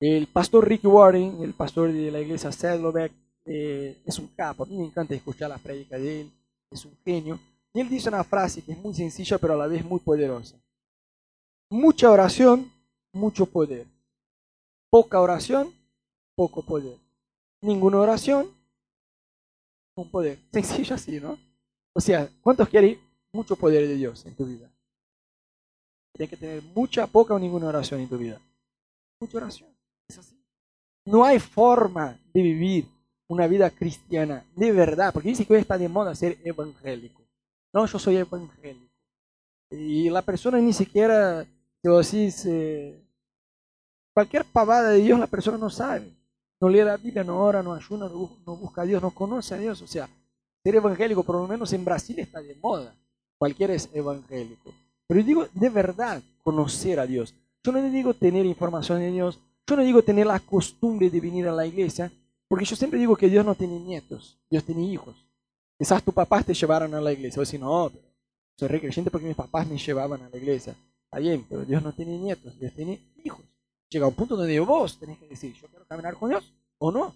[0.00, 3.12] El pastor Rick Warren, el pastor de la iglesia Saddleback,
[3.44, 4.64] eh, es un capo.
[4.64, 6.30] A mí me encanta escuchar las prédicas de él.
[6.70, 7.38] Es un genio.
[7.72, 10.56] Y él dice una frase que es muy sencilla, pero a la vez muy poderosa.
[11.70, 12.70] Mucha oración
[13.12, 13.86] mucho poder.
[14.90, 15.72] Poca oración,
[16.34, 16.98] poco poder.
[17.62, 18.50] Ninguna oración,
[19.96, 20.38] un poder.
[20.52, 21.38] Sencillo así, ¿no?
[21.92, 22.98] O sea, ¿cuántos quieren
[23.32, 24.70] mucho poder de Dios en tu vida?
[26.12, 28.40] Tienes que tener mucha, poca o ninguna oración en tu vida.
[29.20, 29.70] Mucha oración.
[30.08, 30.36] Es así.
[31.04, 32.88] No hay forma de vivir
[33.30, 37.22] una vida cristiana de verdad, porque dice que hoy está de moda ser evangélico.
[37.72, 38.92] No, yo soy evangélico.
[39.70, 41.46] Y la persona ni siquiera
[41.82, 43.00] si decís, eh,
[44.12, 46.12] cualquier pavada de Dios la persona no sabe.
[46.60, 49.58] No lee la Biblia, no ora, no ayuna, no busca a Dios, no conoce a
[49.58, 49.80] Dios.
[49.80, 50.08] O sea,
[50.62, 52.94] ser evangélico, por lo menos en Brasil está de moda.
[53.38, 54.74] Cualquiera es evangélico.
[55.06, 57.34] Pero yo digo de verdad conocer a Dios.
[57.64, 59.38] Yo no digo tener información de Dios.
[59.66, 62.12] Yo no digo tener la costumbre de venir a la iglesia.
[62.50, 64.36] Porque yo siempre digo que Dios no tiene nietos.
[64.50, 65.14] Dios tiene hijos.
[65.78, 67.40] Quizás tus papás te llevaron a la iglesia.
[67.40, 67.92] O si no,
[68.56, 70.74] soy re creyente porque mis papás me llevaban a la iglesia.
[71.04, 73.44] Está bien, pero Dios no tiene nietos, Dios tiene hijos.
[73.88, 77.14] Llega un punto donde vos tenés que decir, yo quiero caminar con Dios o no.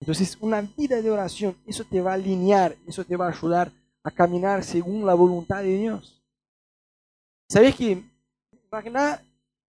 [0.00, 3.72] Entonces, una vida de oración, eso te va a alinear, eso te va a ayudar
[4.02, 6.22] a caminar según la voluntad de Dios.
[7.48, 8.04] ¿Sabés que?
[8.70, 9.22] Imagina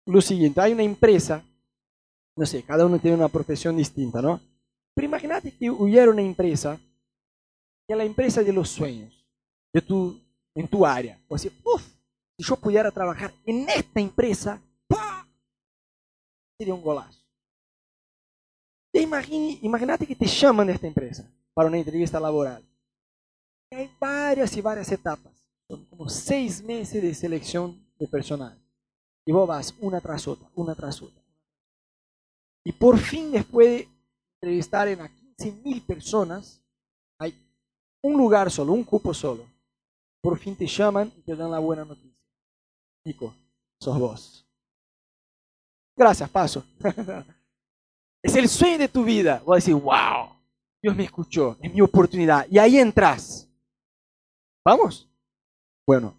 [0.08, 1.44] lo siguiente, hay una empresa,
[2.42, 4.42] no sé, cada uno tiene una profesión distinta, ¿no?
[4.96, 6.82] Pero imagínate que hubiera una empresa,
[7.88, 9.14] que la empresa de los sueños,
[9.72, 10.20] de tu,
[10.56, 11.22] en tu área.
[11.28, 11.86] O sea, uff,
[12.36, 14.60] si yo pudiera trabajar en esta empresa,
[16.58, 17.22] sería un golazo.
[18.92, 22.68] Imagínate que te llaman de esta empresa para una entrevista laboral.
[23.70, 25.48] Hay varias y varias etapas.
[25.68, 28.60] Son como seis meses de selección de personal.
[29.28, 31.21] Y vos vas una tras otra, una tras otra.
[32.64, 33.90] Y por fin, después de
[34.42, 36.62] entrevistar a 15 mil personas,
[37.18, 37.34] hay
[38.02, 39.46] un lugar solo, un cupo solo.
[40.22, 42.12] Por fin te llaman y te dan la buena noticia.
[43.04, 43.34] Nico,
[43.80, 44.48] sos vos.
[45.98, 46.64] Gracias, paso.
[48.24, 49.42] es el sueño de tu vida.
[49.44, 50.30] Voy a decir, wow,
[50.82, 52.46] Dios me escuchó, es mi oportunidad.
[52.50, 53.48] Y ahí entras.
[54.64, 55.10] ¿Vamos?
[55.88, 56.14] Bueno,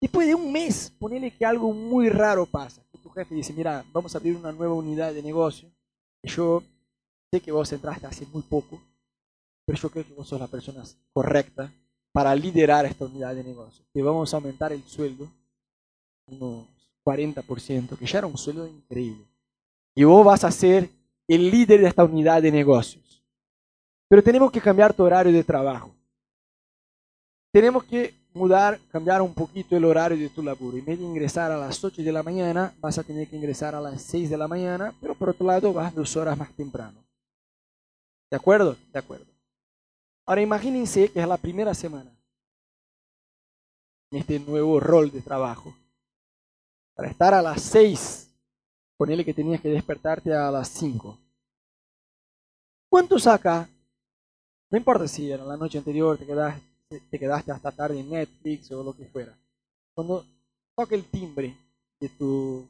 [0.00, 2.82] después de un mes, ponele que algo muy raro pasa.
[3.02, 5.68] Tu jefe dice, mira, vamos a abrir una nueva unidad de negocio,
[6.22, 6.62] yo
[7.32, 8.80] sé que vos entraste hace muy poco,
[9.66, 10.82] pero yo creo que vos sos la persona
[11.12, 11.72] correcta
[12.12, 13.84] para liderar esta unidad de negocio.
[13.92, 15.28] Te vamos a aumentar el sueldo
[16.26, 16.66] unos
[17.04, 19.24] 40%, que ya era un sueldo increíble.
[19.94, 20.88] Y vos vas a ser
[21.28, 23.22] el líder de esta unidad de negocios.
[24.08, 25.94] Pero tenemos que cambiar tu horario de trabajo.
[27.52, 30.76] Tenemos que mudar, cambiar un poquito el horario de tu laburo.
[30.76, 33.74] En vez de ingresar a las 8 de la mañana, vas a tener que ingresar
[33.74, 37.04] a las 6 de la mañana, pero por otro lado vas dos horas más temprano.
[38.30, 38.76] ¿De acuerdo?
[38.92, 39.26] De acuerdo.
[40.26, 42.10] Ahora imagínense que es la primera semana
[44.10, 45.74] en este nuevo rol de trabajo.
[46.94, 48.28] Para estar a las 6,
[48.96, 51.18] ponele que tenías que despertarte a las 5.
[52.88, 53.68] ¿Cuánto saca?
[54.70, 58.70] No importa si era la noche anterior te quedaste, te quedaste hasta tarde en Netflix
[58.72, 59.36] o lo que fuera.
[59.94, 60.24] Cuando
[60.74, 61.56] toca el timbre
[62.00, 62.66] de tu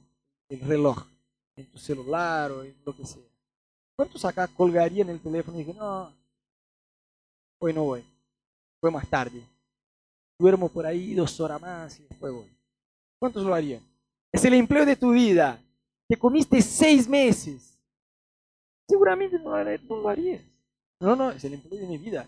[0.48, 1.06] el reloj,
[1.56, 3.22] en tu celular o en lo que sea.
[3.96, 6.12] ¿Cuántos acá colgarían el teléfono y dicen, no,
[7.58, 8.04] hoy no voy,
[8.80, 9.42] fue más tarde.
[10.38, 12.50] Duermo por ahí dos horas más y después voy.
[13.18, 13.82] ¿Cuántos lo harían?
[14.32, 15.60] Es el empleo de tu vida.
[16.08, 17.78] Te comiste seis meses.
[18.88, 20.42] Seguramente no lo harías.
[20.98, 22.26] No, no, es el empleo de mi vida.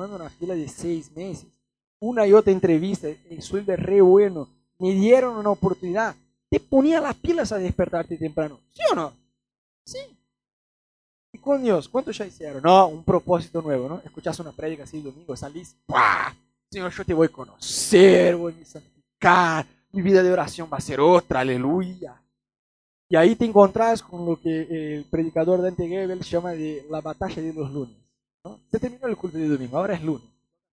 [0.00, 1.46] Mando una fila de seis meses.
[2.00, 4.48] Una y otra entrevista, el sueldo es re bueno.
[4.78, 6.14] Me dieron una oportunidad.
[6.48, 8.58] Te ponía las pilas a despertarte temprano.
[8.72, 9.12] ¿Sí o no?
[9.84, 9.98] Sí.
[11.34, 12.62] Y con Dios, ¿cuántos ya hicieron?
[12.62, 14.00] No, un propósito nuevo, ¿no?
[14.02, 16.34] Escuchás una prédica así el domingo, salís, ¡pah!
[16.70, 20.80] Señor, yo te voy a conocer, voy a santificar, mi vida de oración va a
[20.80, 22.22] ser otra, aleluya.
[23.06, 27.42] Y ahí te encontrás con lo que el predicador Dante Gebel llama de la batalla
[27.42, 28.00] de los lunes.
[28.44, 28.60] ¿No?
[28.70, 30.28] Se terminó el culto de domingo, ahora es lunes.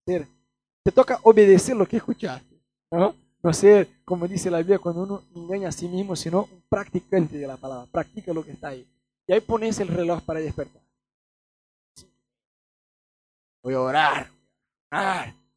[0.06, 2.56] Te toca obedecer lo que escuchaste.
[2.92, 3.14] ¿no?
[3.44, 7.38] no ser, como dice la Biblia, cuando uno engaña a sí mismo, sino un practicante
[7.38, 7.88] de la palabra.
[7.92, 8.86] Practica lo que está ahí.
[9.28, 10.82] Y ahí pones el reloj para despertar.
[13.64, 14.32] Voy a orar,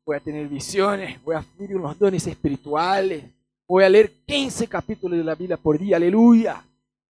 [0.04, 3.24] voy a tener visiones, voy a vivir los dones espirituales,
[3.68, 6.64] voy a leer 15 capítulos de la Biblia por día, aleluya.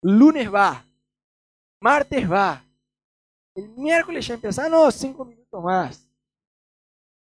[0.02, 0.86] Lunes va,
[1.82, 2.64] martes va,
[3.56, 6.06] el miércoles ya empieza, ah, no, cinco minutos más.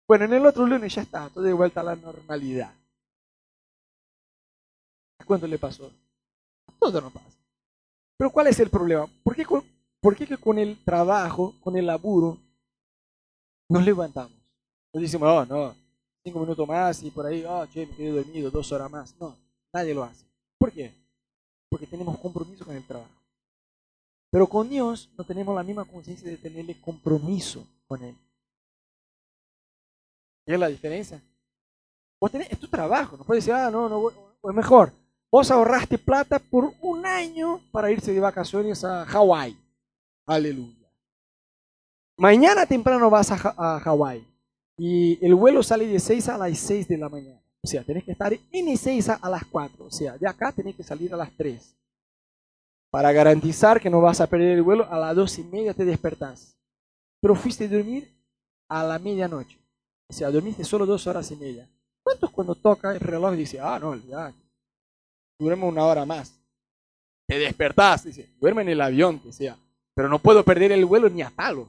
[0.09, 2.75] Bueno, en el otro lunes ya está, todo de vuelta a la normalidad.
[5.25, 5.91] ¿Cuánto le pasó?
[6.79, 7.39] Todo no pasa.
[8.17, 9.07] Pero ¿cuál es el problema?
[9.23, 9.65] ¿Por qué, con,
[10.01, 12.39] ¿Por qué que con el trabajo, con el laburo,
[13.69, 14.37] nos levantamos?
[14.93, 15.75] Nos decimos, oh, no,
[16.23, 19.15] cinco minutos más y por ahí, oh, che, me quedé dormido dos horas más.
[19.19, 19.37] No,
[19.73, 20.25] nadie lo hace.
[20.59, 20.93] ¿Por qué?
[21.69, 23.24] Porque tenemos compromiso con el trabajo.
[24.35, 28.17] Pero con Dios no tenemos la misma conciencia de tenerle compromiso con Él.
[30.45, 31.23] ¿Qué es la diferencia?
[32.21, 34.93] Vos tenés, es tu trabajo, no puedes decir, ah, no, no, es mejor.
[35.31, 39.57] Vos ahorraste plata por un año para irse de vacaciones a Hawái.
[40.27, 40.91] Aleluya.
[42.17, 44.27] Mañana temprano vas a, Hawái
[44.77, 47.41] y el vuelo sale de 6 a las 6 de la mañana.
[47.63, 49.85] O sea, tenés que estar en Ezeiza a las 4.
[49.85, 51.77] O sea, de acá tenés que salir a las 3.
[52.95, 55.85] Para garantizar que no vas a perder el vuelo, a las 2 y media te
[55.85, 56.57] despertás.
[57.21, 58.09] Pero fuiste a dormir
[58.69, 59.59] a la medianoche.
[60.09, 61.69] O sea, dormiste solo dos horas y media.
[62.05, 64.39] ¿Cuántos cuando toca el reloj dice, ah, no, olvidate,
[65.41, 66.39] duerme una hora más.
[67.27, 69.57] Te despertás, dice, duerme en el avión, que sea,
[69.93, 71.67] pero no puedo perder el vuelo ni a palo.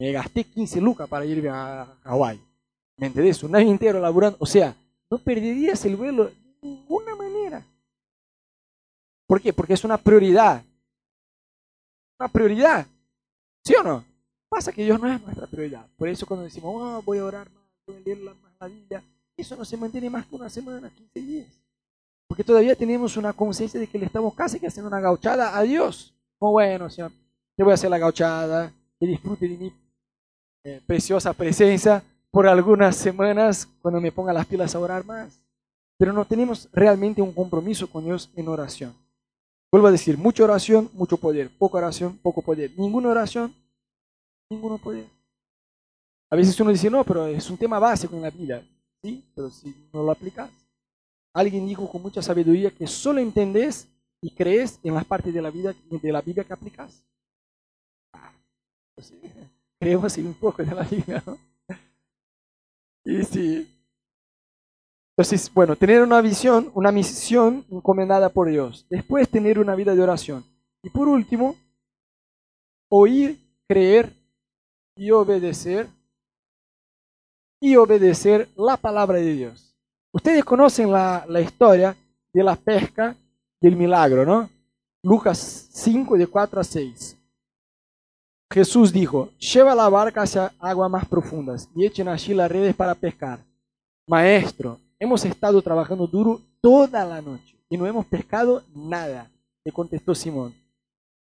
[0.00, 2.40] Me gasté 15 lucas para irme a Hawái.
[2.96, 3.44] ¿Me entendés?
[3.44, 4.38] Un año entero laburando.
[4.40, 4.74] O sea,
[5.08, 7.29] no perderías el vuelo de ninguna manera.
[9.30, 9.52] ¿Por qué?
[9.52, 10.60] Porque es una prioridad.
[12.18, 12.84] Una prioridad.
[13.64, 14.04] ¿Sí o no?
[14.48, 15.86] Pasa que Dios no es nuestra prioridad.
[15.96, 19.04] Por eso cuando decimos, oh, voy a orar más, voy a leer más la Biblia,
[19.36, 21.46] eso no se mantiene más que una semana, 15 días.
[22.26, 25.62] Porque todavía tenemos una conciencia de que le estamos casi que haciendo una gauchada a
[25.62, 26.12] Dios.
[26.36, 27.12] Como bueno, Señor,
[27.56, 29.72] te voy a hacer la gauchada, que disfrute de mi
[30.64, 35.40] eh, preciosa presencia por algunas semanas cuando me ponga las pilas a orar más.
[35.96, 38.92] Pero no tenemos realmente un compromiso con Dios en oración.
[39.72, 41.50] Vuelvo a decir, mucha oración, mucho poder.
[41.56, 42.72] Poca oración, poco poder.
[42.76, 43.54] Ninguna oración,
[44.50, 45.06] ninguno poder.
[46.28, 48.62] A veces uno dice, no, pero es un tema básico en la vida.
[49.02, 50.50] Sí, pero si no lo aplicas,
[51.32, 53.88] Alguien dijo con mucha sabiduría que solo entendés
[54.20, 57.04] y crees en las partes de la vida de la Biblia que aplicas.
[58.12, 58.32] Ah,
[58.94, 59.12] pues
[59.78, 61.38] creemos en un poco de la Biblia, ¿no?
[63.04, 63.76] Y sí.
[65.20, 68.86] Entonces, bueno, tener una visión, una misión encomendada por Dios.
[68.88, 70.42] Después, tener una vida de oración.
[70.82, 71.56] Y por último,
[72.88, 74.14] oír, creer
[74.96, 75.88] y obedecer.
[77.60, 79.76] Y obedecer la palabra de Dios.
[80.10, 81.94] Ustedes conocen la, historia
[82.32, 83.14] de la pesca
[83.60, 84.48] del milagro, ¿no?
[85.02, 87.18] Lucas 5, de 4 a 6.
[88.50, 92.94] Jesús dijo, lleva la barca hacia aguas más profundas y echen allí las redes para
[92.94, 93.38] pescar.
[94.06, 99.30] Maestro, hemos estado trabajando duro toda la noche y no hemos pescado nada,
[99.64, 100.54] le contestó Simón.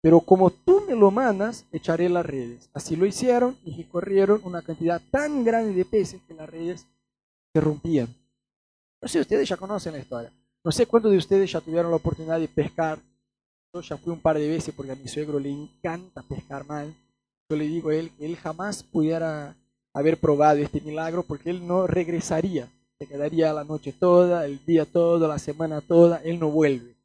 [0.01, 2.69] Pero como tú me lo mandas, echaré las redes.
[2.73, 6.86] Así lo hicieron y corrieron una cantidad tan grande de peces que las redes
[7.53, 8.13] se rompían.
[9.01, 10.31] No sé, ustedes ya conocen la historia.
[10.63, 12.99] No sé cuántos de ustedes ya tuvieron la oportunidad de pescar.
[13.73, 16.93] Yo ya fui un par de veces porque a mi suegro le encanta pescar mal.
[17.49, 19.55] Yo le digo a él que él jamás pudiera
[19.93, 22.67] haber probado este milagro porque él no regresaría.
[22.99, 26.21] Se quedaría la noche toda, el día todo, la semana toda.
[26.23, 26.95] Él no vuelve.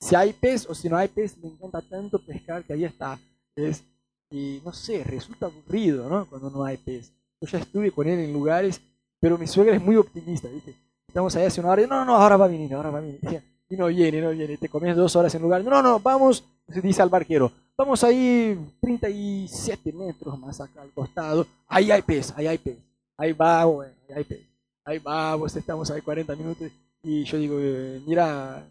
[0.00, 3.18] Si hay pez o si no hay pez, le encanta tanto pescar que ahí está.
[3.54, 3.84] Es,
[4.30, 6.26] y no sé, resulta aburrido, ¿no?
[6.26, 7.12] Cuando no hay pez.
[7.40, 8.80] Yo ya estuve con él en lugares,
[9.20, 10.74] pero mi suegra es muy optimista, ¿viste?
[11.06, 13.02] Estamos ahí hace una hora y no, no, ahora va a venir, ahora va a
[13.02, 13.20] venir.
[13.68, 14.58] Y no viene, no viene.
[14.58, 15.64] Te comes dos horas en lugar.
[15.64, 17.50] No, no, vamos, dice al barquero.
[17.74, 21.46] Vamos ahí 37 metros más acá al costado.
[21.68, 22.76] Ahí hay pez, ahí hay pez.
[23.16, 24.51] Ahí va, bueno, ahí hay pez.
[24.84, 26.70] Ahí vamos, estamos ahí 40 minutos.
[27.02, 28.66] Y yo digo, eh, mira,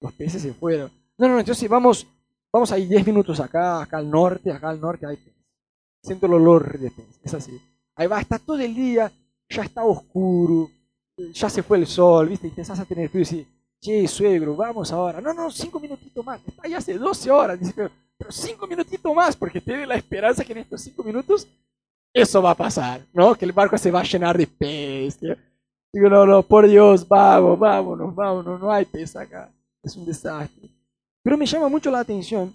[0.00, 0.90] los peces se fueron.
[1.18, 2.06] No, no, entonces vamos,
[2.52, 5.34] vamos ahí 10 minutos acá, acá al norte, acá al norte hay pez.
[6.02, 7.60] Siento el olor de pez, es así.
[7.94, 9.10] Ahí va, está todo el día,
[9.48, 10.70] ya está oscuro,
[11.32, 12.46] ya se fue el sol, ¿viste?
[12.46, 13.46] Y empezás a tener frío y decís,
[13.80, 15.20] che, suegro, vamos ahora.
[15.20, 16.40] No, no, cinco minutitos más.
[16.46, 17.58] Está ya hace 12 horas.
[17.58, 21.48] Dice, pero, pero cinco minutitos más, porque tiene la esperanza que en estos cinco minutos
[22.16, 23.34] eso va a pasar, ¿no?
[23.34, 25.18] Que el barco se va a llenar de pez.
[25.92, 29.52] Digo, no, no, por Dios, vamos, vámonos, vámonos, no hay pez acá
[29.86, 30.68] es un desastre.
[31.22, 32.54] Pero me llama mucho la atención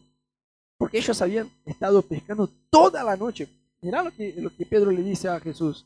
[0.78, 3.47] porque ellos habían estado pescando toda la noche.
[3.82, 5.86] Mirá lo que, lo que Pedro le dice a Jesús.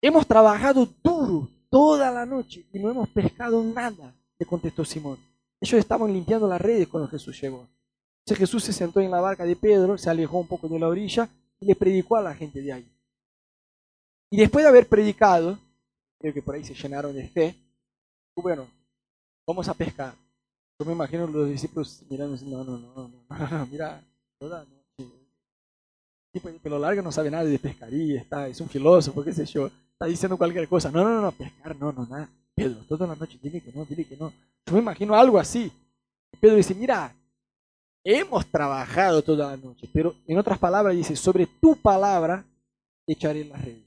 [0.00, 5.18] Hemos trabajado duro toda la noche y no hemos pescado nada, le contestó Simón.
[5.60, 7.66] Ellos estaban limpiando las redes cuando Jesús llegó.
[8.20, 10.88] Entonces Jesús se sentó en la barca de Pedro, se alejó un poco de la
[10.88, 11.28] orilla
[11.60, 12.92] y le predicó a la gente de ahí.
[14.30, 15.58] Y después de haber predicado,
[16.18, 17.54] creo que por ahí se llenaron de fe,
[18.36, 18.66] bueno,
[19.46, 20.14] vamos a pescar.
[20.78, 24.02] Yo me imagino los discípulos mirando no, no, no, no, mira,
[24.38, 24.66] toda.
[26.32, 29.46] Tipo de pelo largo no sabe nada de pescaría, está, es un filósofo, qué sé
[29.46, 30.90] yo, está diciendo cualquier cosa.
[30.90, 32.28] No, no, no, pescar, no, no, nada.
[32.54, 34.32] Pedro, toda la noche, dile que no, dile que no.
[34.66, 35.72] Yo me imagino algo así.
[36.38, 37.14] Pedro dice, mira,
[38.06, 42.44] hemos trabajado toda la noche, pero en otras palabras dice, sobre tu palabra
[43.04, 43.84] echaré las redes.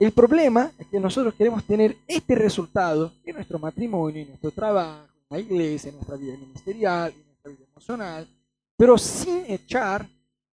[0.00, 5.06] El problema es que nosotros queremos tener este resultado en nuestro matrimonio, en nuestro trabajo,
[5.30, 8.28] la iglesia, en nuestra vida ministerial, en nuestra vida emocional,
[8.76, 10.08] pero sin echar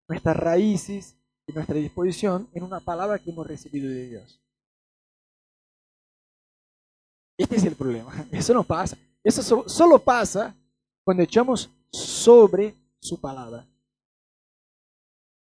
[0.08, 1.16] nuestras raíces
[1.48, 4.40] y nuestra disposición en una palabra que hemos recibido de Dios.
[7.36, 8.28] Este es el problema.
[8.32, 8.96] Eso no pasa.
[9.24, 10.56] Eso solo pasa
[11.04, 13.66] cuando echamos sobre su palabra.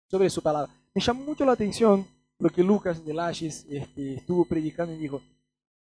[0.09, 0.73] Sobre su palabra.
[0.95, 2.07] Me llamó mucho la atención
[2.39, 5.21] lo que Lucas de Lages este, estuvo predicando y dijo,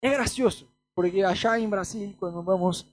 [0.01, 2.87] es gracioso, porque allá en Brasil, cuando vamos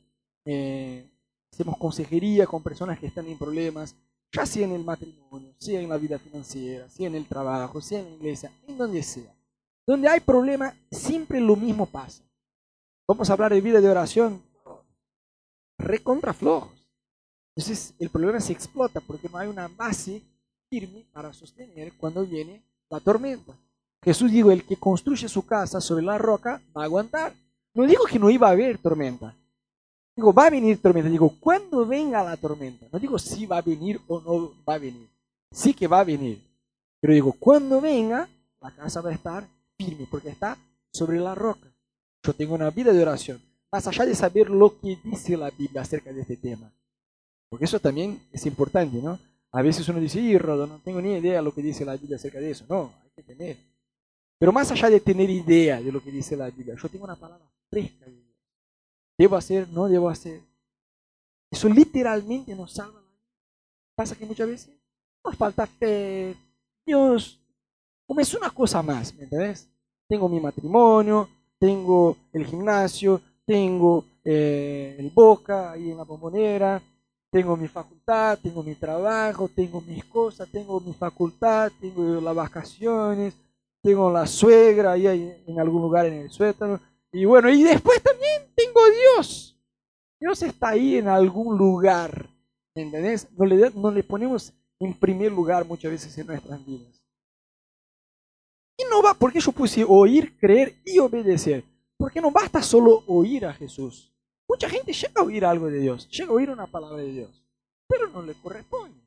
[0.45, 1.06] eh,
[1.52, 3.95] hacemos consejería con personas que están en problemas,
[4.32, 8.00] ya sea en el matrimonio, sea en la vida financiera, sea en el trabajo, sea
[8.00, 9.36] en la iglesia, en donde sea.
[9.86, 12.24] Donde hay problema, siempre lo mismo pasa.
[13.08, 14.41] Vamos a hablar de vida de oración,
[15.78, 16.81] recontra flojos.
[17.56, 20.22] Entonces el problema se explota porque no hay una base
[20.70, 23.54] firme para sostener cuando viene la tormenta.
[24.04, 27.34] Jesús dijo, el que construye su casa sobre la roca va a aguantar.
[27.74, 29.36] No digo que no iba a haber tormenta,
[30.16, 31.10] Digo, va a venir tormenta.
[31.10, 32.86] Digo, ¿cuándo venga la tormenta?
[32.92, 35.10] No digo si va a venir o no va a venir.
[35.52, 36.42] Sí que va a venir.
[37.00, 38.30] Pero digo, cuando venga,
[38.62, 40.58] la casa va a estar firme porque está
[40.92, 41.68] sobre la roca.
[42.24, 43.42] Yo tengo una vida de oración.
[43.72, 46.72] Más allá de saber lo que dice la Biblia acerca de este tema.
[47.52, 49.20] Porque eso también es importante, ¿no?
[49.52, 51.98] A veces uno dice, y Rodo, no tengo ni idea de lo que dice la
[51.98, 52.64] Biblia acerca de eso.
[52.70, 53.58] No, hay que tener.
[54.40, 57.18] Pero más allá de tener idea de lo que dice la Biblia, yo tengo una
[57.18, 58.22] palabra fresca de
[59.18, 59.68] ¿Debo hacer?
[59.68, 60.41] ¿No debo hacer?
[61.52, 63.04] Eso literalmente nos salva.
[63.95, 64.74] Pasa que muchas veces
[65.24, 66.34] nos falta fe.
[66.86, 67.38] Dios,
[68.08, 69.70] como es una cosa más, ¿me entiendes?
[70.08, 71.30] Tengo mi matrimonio,
[71.60, 76.82] tengo el gimnasio, tengo eh, el boca ahí en la bombonera,
[77.32, 83.34] tengo mi facultad, tengo mi trabajo, tengo mis cosas, tengo mi facultad, tengo las vacaciones,
[83.82, 85.07] tengo la suegra ahí
[85.47, 86.79] en algún lugar en el suétano,
[87.11, 89.57] y bueno, y después también tengo Dios.
[90.19, 92.29] Dios está ahí en algún lugar.
[92.75, 93.27] ¿Entendés?
[93.38, 97.03] No le, no le ponemos en primer lugar muchas veces en nuestras vidas.
[98.77, 101.63] Y no va, porque yo puse oír, creer y obedecer.
[101.97, 104.11] Porque no basta solo oír a Jesús.
[104.52, 107.41] Mucha gente llega a oír algo de Dios, llega a oír una palabra de Dios,
[107.88, 108.99] pero no le corresponde.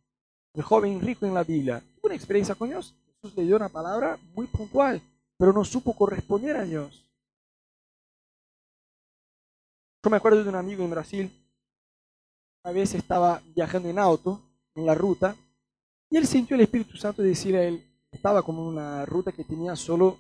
[0.55, 2.95] El joven rico en la Biblia tuvo una experiencia con Dios.
[3.21, 5.03] Jesús le dio una palabra muy puntual,
[5.37, 7.07] pero no supo corresponder a Dios.
[10.03, 11.31] Yo me acuerdo de un amigo en Brasil,
[12.65, 14.41] una vez estaba viajando en auto,
[14.75, 15.37] en la ruta,
[16.09, 19.77] y él sintió el Espíritu Santo decir a él, estaba como una ruta que tenía
[19.77, 20.17] solo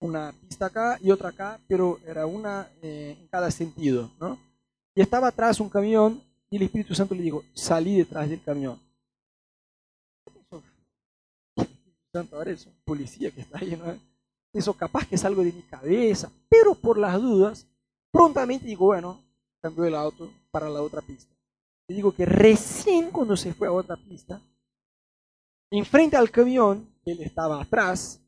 [0.00, 4.44] una pista acá y otra acá, pero era una eh, en cada sentido, ¿no?
[4.96, 8.80] Y estaba atrás un camión y el Espíritu Santo le dijo, salí detrás del camión.
[12.10, 13.94] Santo es un policía que está ahí, ¿no?
[14.54, 17.66] Eso capaz que es algo de mi cabeza, pero por las dudas,
[18.10, 19.22] prontamente digo, bueno,
[19.60, 21.30] cambió el auto para la otra pista.
[21.88, 24.40] Y digo que recién cuando se fue a otra pista,
[25.70, 28.18] enfrente al camión, él estaba atrás,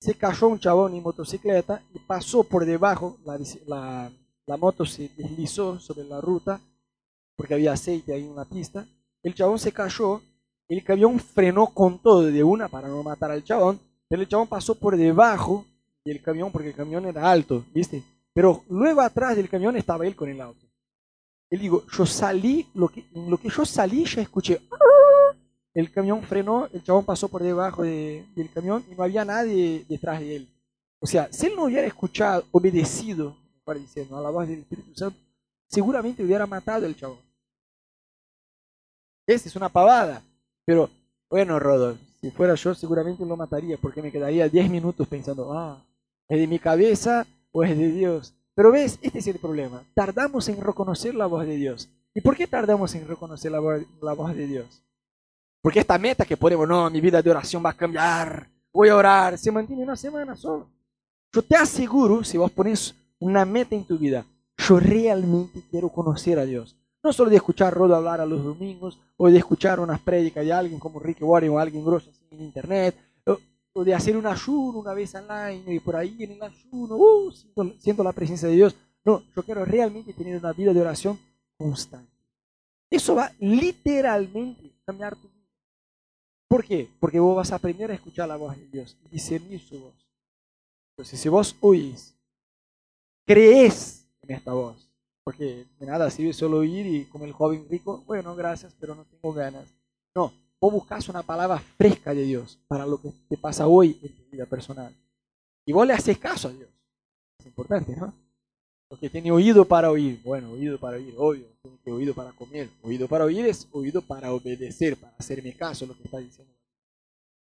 [0.00, 3.18] se cayó un chabón en motocicleta y pasó por debajo,
[3.66, 4.10] la,
[4.56, 6.60] moto se deslizó sobre la ruta
[7.34, 8.86] porque había aceite ahí en la pista.
[9.22, 10.20] El chabón se cayó,
[10.68, 14.46] el camión frenó con todo de una para no matar al chabón, pero el chabón
[14.46, 15.64] pasó por debajo
[16.04, 18.02] del camión porque el camión era alto, ¿viste?
[18.32, 20.64] Pero luego atrás del camión estaba él con el auto.
[21.50, 24.60] Él digo, yo salí, lo que, lo que yo salí ya escuché
[25.76, 30.20] el camión frenó, el chabón pasó por debajo del camión y no había nadie detrás
[30.20, 30.48] de él.
[30.98, 33.36] O sea, si él no hubiera escuchado, obedecido,
[33.74, 35.18] diciendo, a la voz del Espíritu Santo,
[35.68, 37.18] seguramente hubiera matado al chabón.
[39.26, 40.22] Esa es una pavada.
[40.64, 40.88] Pero,
[41.28, 45.84] bueno, Rodolfo, si fuera yo seguramente lo mataría porque me quedaría 10 minutos pensando, ah,
[46.28, 48.34] ¿es de mi cabeza o es de Dios?
[48.54, 49.82] Pero ves, este es el problema.
[49.94, 51.88] Tardamos en reconocer la voz de Dios.
[52.14, 54.82] ¿Y por qué tardamos en reconocer la voz de Dios?
[55.60, 58.96] Porque esta meta que ponemos, no, mi vida de oración va a cambiar, voy a
[58.96, 60.70] orar, se mantiene una semana solo.
[61.32, 64.24] Yo te aseguro, si vos pones una meta en tu vida,
[64.56, 66.76] yo realmente quiero conocer a Dios.
[67.02, 70.52] No solo de escuchar Rodo hablar a los domingos, o de escuchar unas prédicas de
[70.52, 72.96] alguien como Ricky Warren o alguien grosso en internet,
[73.74, 76.96] o, de hacer un ayuno una vez al año y por ahí en el ayuno,
[76.96, 78.74] uh, siento, siento la presencia de Dios.
[79.04, 81.18] No, yo quiero realmente tener una vida de oración
[81.58, 82.10] constante.
[82.90, 85.36] Eso va literalmente a cambiar tu vida.
[86.48, 86.88] ¿Por qué?
[86.98, 89.94] Porque vos vas a aprender a escuchar la voz de Dios y discernir su voz.
[90.92, 92.15] Entonces, si vos oís,
[93.26, 94.88] crees en esta voz,
[95.24, 99.04] porque de nada sirve solo oír y como el joven rico, bueno, gracias, pero no
[99.04, 99.66] tengo ganas.
[100.14, 104.08] No, vos buscas una palabra fresca de Dios para lo que te pasa hoy en
[104.08, 104.94] tu vida personal.
[105.66, 106.70] Y vos le haces caso a Dios.
[107.40, 108.14] Es importante, ¿no?
[108.88, 110.20] Porque tiene oído para oír.
[110.22, 111.46] Bueno, oído para oír, obvio.
[111.82, 112.68] Tiene oído para comer.
[112.82, 116.54] Oído para oír es oído para obedecer, para hacerme caso lo que está diciendo.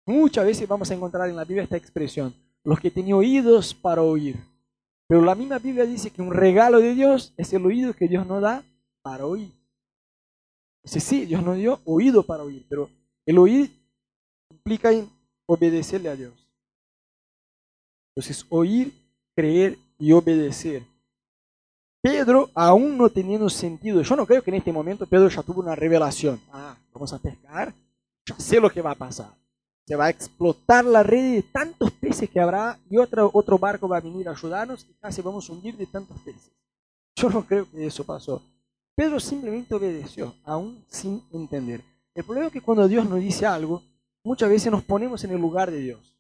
[0.06, 2.34] Muchas veces vamos a encontrar en la Biblia esta expresión.
[2.64, 4.38] Los que tienen oídos para oír.
[5.08, 8.28] Pero la misma Biblia dice que un regalo de Dios es el oído que Dios
[8.28, 8.64] nos da
[9.02, 9.52] para oír.
[10.84, 12.90] Dice, sí, Dios nos dio oído para oír, pero
[13.26, 13.72] el oír
[14.52, 14.90] implica
[15.46, 16.34] obedecerle a Dios.
[18.16, 18.94] Entonces, oír,
[19.36, 20.84] creer y obedecer
[22.08, 25.62] Pedro, aún no teniendo sentido, yo no creo que en este momento Pedro ya tuvo
[25.62, 26.40] una revelación.
[26.54, 27.74] Ah, vamos a pescar,
[28.26, 29.32] ya sé lo que va a pasar.
[29.88, 33.88] Se va a explotar la red de tantos peces que habrá y otro, otro barco
[33.88, 36.52] va a venir a ayudarnos y casi vamos a hundir de tantos peces.
[37.16, 38.42] Yo no creo que eso pasó.
[38.96, 41.82] Pedro simplemente obedeció, aún sin entender.
[42.14, 43.82] El problema es que cuando Dios nos dice algo,
[44.24, 46.18] muchas veces nos ponemos en el lugar de Dios.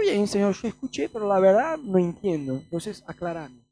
[0.00, 2.54] Bien, Señor, yo escuché, pero la verdad no entiendo.
[2.54, 3.64] Entonces, aclarame.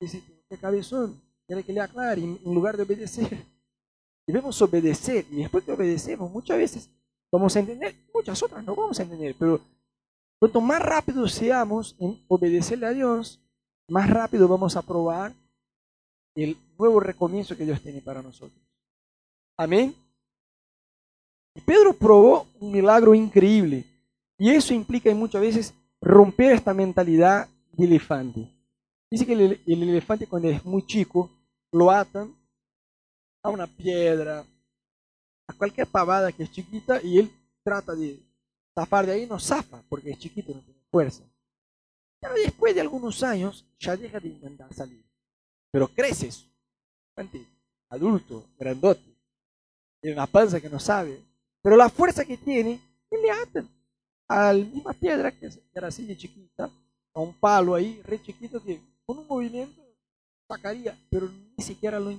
[0.00, 3.44] Dice, qué cabezón, quiere que le aclare en lugar de obedecer.
[4.26, 6.90] Debemos obedecer y después que obedecemos muchas veces
[7.32, 9.60] vamos a entender, muchas otras no vamos a entender, pero
[10.38, 13.40] cuanto más rápido seamos en obedecerle a Dios,
[13.88, 15.32] más rápido vamos a probar
[16.34, 18.60] el nuevo recomienzo que Dios tiene para nosotros.
[19.56, 19.94] Amén.
[21.64, 23.84] Pedro probó un milagro increíble
[24.38, 28.50] y eso implica muchas veces romper esta mentalidad de elefante.
[29.10, 31.30] Dice que el, elefante cuando es muy chico
[31.72, 32.34] lo atan
[33.42, 34.44] a una piedra,
[35.46, 37.30] a cualquier pavada que es chiquita y él
[37.62, 38.20] trata de
[38.74, 41.24] zafar de ahí, no zafa porque es chiquito, no tiene fuerza.
[42.20, 45.04] Pero después de algunos años ya deja de intentar salir.
[45.70, 46.46] Pero creces,
[47.88, 49.16] adulto, grandote,
[50.00, 51.20] tiene una panza que no sabe.
[51.62, 52.80] Pero la fuerza que tiene,
[53.10, 53.68] le atan
[54.28, 56.70] a la misma piedra que era así de chiquita,
[57.14, 59.82] a un palo ahí, re chiquito que con un movimiento
[60.48, 62.10] sacaría, pero ni siquiera lo.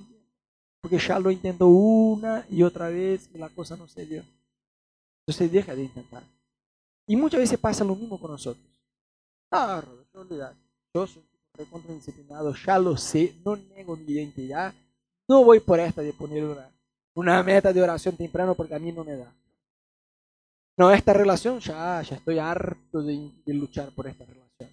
[0.80, 4.24] Porque ya lo intentó una y otra vez y la cosa no se dio.
[5.26, 6.22] Entonces deja de intentar.
[7.06, 8.64] Y muchas veces pasa lo mismo con nosotros.
[9.50, 10.24] Ah, yo,
[10.94, 11.22] yo soy
[11.58, 11.92] recontra
[12.64, 14.72] ya lo sé, no nego mi identidad,
[15.28, 16.70] no voy por esta de poner una,
[17.14, 19.34] una meta de oración temprano porque a mí no me da.
[20.76, 24.70] No, esta relación ya, ya estoy harto de, de luchar por esta relación.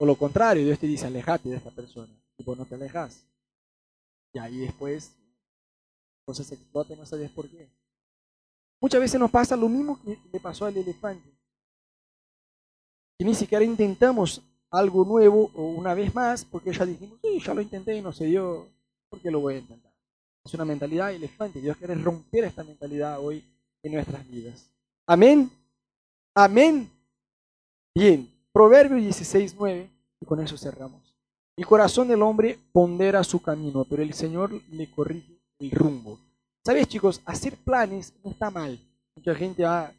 [0.00, 2.12] O lo contrario, Dios te dice, alejate de esta persona.
[2.36, 3.24] Y vos no te alejas.
[4.38, 5.16] Y ahí después
[6.24, 7.68] cosas explotan, no sabes por qué.
[8.80, 11.28] Muchas veces nos pasa lo mismo que le pasó al elefante.
[13.18, 17.52] Y ni siquiera intentamos algo nuevo o una vez más porque ya dijimos, sí, ya
[17.52, 18.68] lo intenté y no se dio,
[19.08, 19.92] ¿por qué lo voy a intentar?
[20.44, 21.60] Es una mentalidad elefante.
[21.60, 23.42] Dios quiere romper esta mentalidad hoy
[23.82, 24.70] en nuestras vidas.
[25.04, 25.50] Amén.
[26.32, 26.88] Amén.
[27.92, 31.07] Bien, Proverbio 16, 9, y con eso cerramos.
[31.58, 36.16] El corazón del hombre pondera su camino, pero el Señor le corrige el rumbo.
[36.64, 37.20] ¿Sabes, chicos?
[37.24, 38.78] Hacer planes no está mal.
[39.16, 39.92] Mucha gente, ah,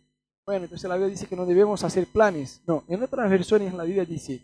[0.45, 2.61] bueno, entonces la Biblia dice que no debemos hacer planes.
[2.65, 4.39] No, en otras versiones la Biblia dice,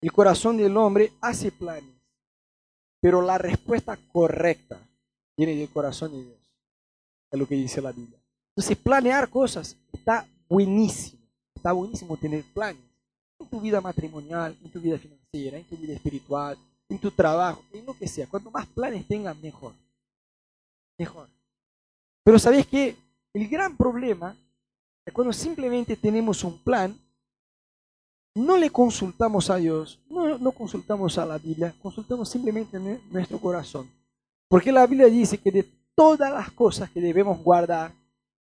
[0.00, 1.94] el corazón del hombre hace planes,
[3.00, 4.80] pero la respuesta correcta
[5.36, 6.40] viene del corazón de Dios.
[7.30, 8.18] Es lo que dice la Biblia.
[8.56, 11.22] Entonces, planear cosas está buenísimo.
[11.54, 12.91] Está buenísimo tener planes
[13.42, 16.56] en tu vida matrimonial, en tu vida financiera, en tu vida espiritual,
[16.88, 18.26] en tu trabajo, en lo que sea.
[18.26, 19.74] Cuanto más planes tengas, mejor.
[20.98, 21.28] Mejor.
[22.24, 22.96] Pero ¿sabes qué?
[23.32, 24.36] El gran problema
[25.04, 26.96] es cuando simplemente tenemos un plan,
[28.34, 32.78] no le consultamos a Dios, no, no consultamos a la Biblia, consultamos simplemente
[33.10, 33.90] nuestro corazón.
[34.48, 37.92] Porque la Biblia dice que de todas las cosas que debemos guardar,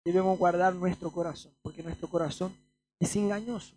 [0.04, 2.54] debemos guardar nuestro corazón, porque nuestro corazón
[2.98, 3.74] es engañoso.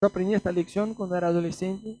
[0.00, 1.98] Yo aprendí esta lección cuando era adolescente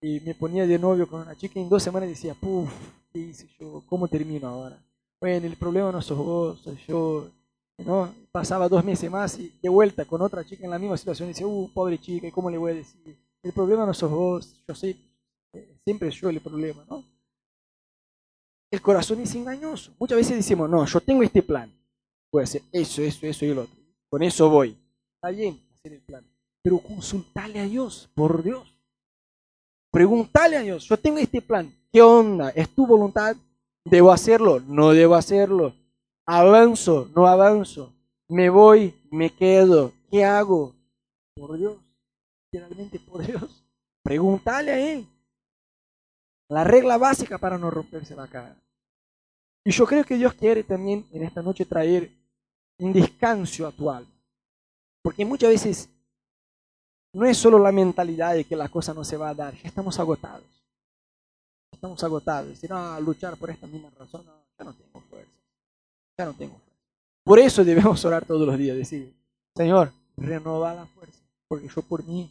[0.00, 2.68] y me ponía de novio con una chica y en dos semanas decía, puff,
[3.12, 3.84] ¿qué hice yo?
[3.86, 4.82] ¿Cómo termino ahora?
[5.20, 7.30] Bueno, el problema no sos vos, soy yo.
[7.78, 8.12] ¿no?
[8.32, 11.32] Pasaba dos meses más y de vuelta con otra chica en la misma situación y
[11.32, 13.16] decía, uh, pobre chica, ¿y cómo le voy a decir?
[13.42, 14.96] El problema no sos vos, yo sé,
[15.84, 17.04] siempre yo el problema, ¿no?
[18.72, 19.92] El corazón es engañoso.
[20.00, 21.72] Muchas veces decimos, no, yo tengo este plan.
[22.32, 23.76] Voy a hacer eso, eso, eso y el otro.
[24.08, 24.76] Con eso voy.
[25.14, 26.24] Está bien hacer el plan
[26.66, 28.76] pero consultale a Dios, por Dios.
[29.92, 32.50] Preguntale a Dios, yo tengo este plan, ¿qué onda?
[32.50, 33.36] ¿Es tu voluntad?
[33.84, 34.58] ¿Debo hacerlo?
[34.58, 35.76] ¿No debo hacerlo?
[36.26, 37.08] ¿Avanzo?
[37.14, 37.94] ¿No avanzo?
[38.26, 38.92] ¿Me voy?
[39.12, 39.92] ¿Me quedo?
[40.10, 40.74] ¿Qué hago?
[41.36, 41.76] Por Dios,
[42.50, 43.64] literalmente por Dios.
[44.02, 45.06] Preguntale a Él.
[46.48, 48.60] La regla básica para no romperse la cara.
[49.64, 52.10] Y yo creo que Dios quiere también en esta noche traer
[52.80, 54.04] un descanso actual.
[55.00, 55.95] Porque muchas veces
[57.12, 59.68] no es solo la mentalidad de que la cosa no se va a dar, ya
[59.68, 60.44] estamos agotados.
[61.72, 62.48] Estamos agotados.
[62.48, 64.24] Decir, no, luchar por esta misma razón,
[64.58, 65.32] ya no tengo fuerza.
[66.18, 66.66] Ya no tengo fuerza.
[67.24, 69.14] Por eso debemos orar todos los días, decir,
[69.54, 72.30] Señor, renova la fuerza, porque yo por mí.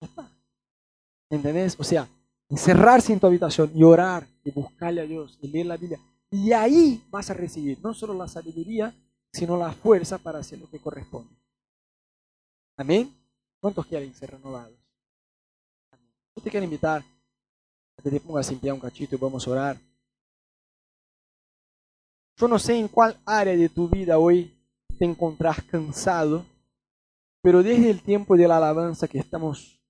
[0.00, 0.28] Está.
[1.30, 1.76] ¿Entendés?
[1.78, 2.08] O sea,
[2.48, 5.98] encerrarse en tu habitación y orar y buscarle a Dios y leer la Biblia.
[6.30, 8.94] Y ahí vas a recibir no solo la sabiduría,
[9.32, 11.30] sino la fuerza para hacer lo que corresponde.
[12.76, 13.14] Amén.
[13.60, 14.78] ¿Cuántos quieren ser renovados?
[16.34, 17.02] Yo te quiero invitar
[17.98, 19.76] a que te pongas en pie un cachito y vamos a orar.
[22.36, 24.52] Yo no sé en cuál área de tu vida hoy
[24.98, 26.44] te encontrás cansado,
[27.42, 29.80] pero desde el tiempo de la alabanza que estamos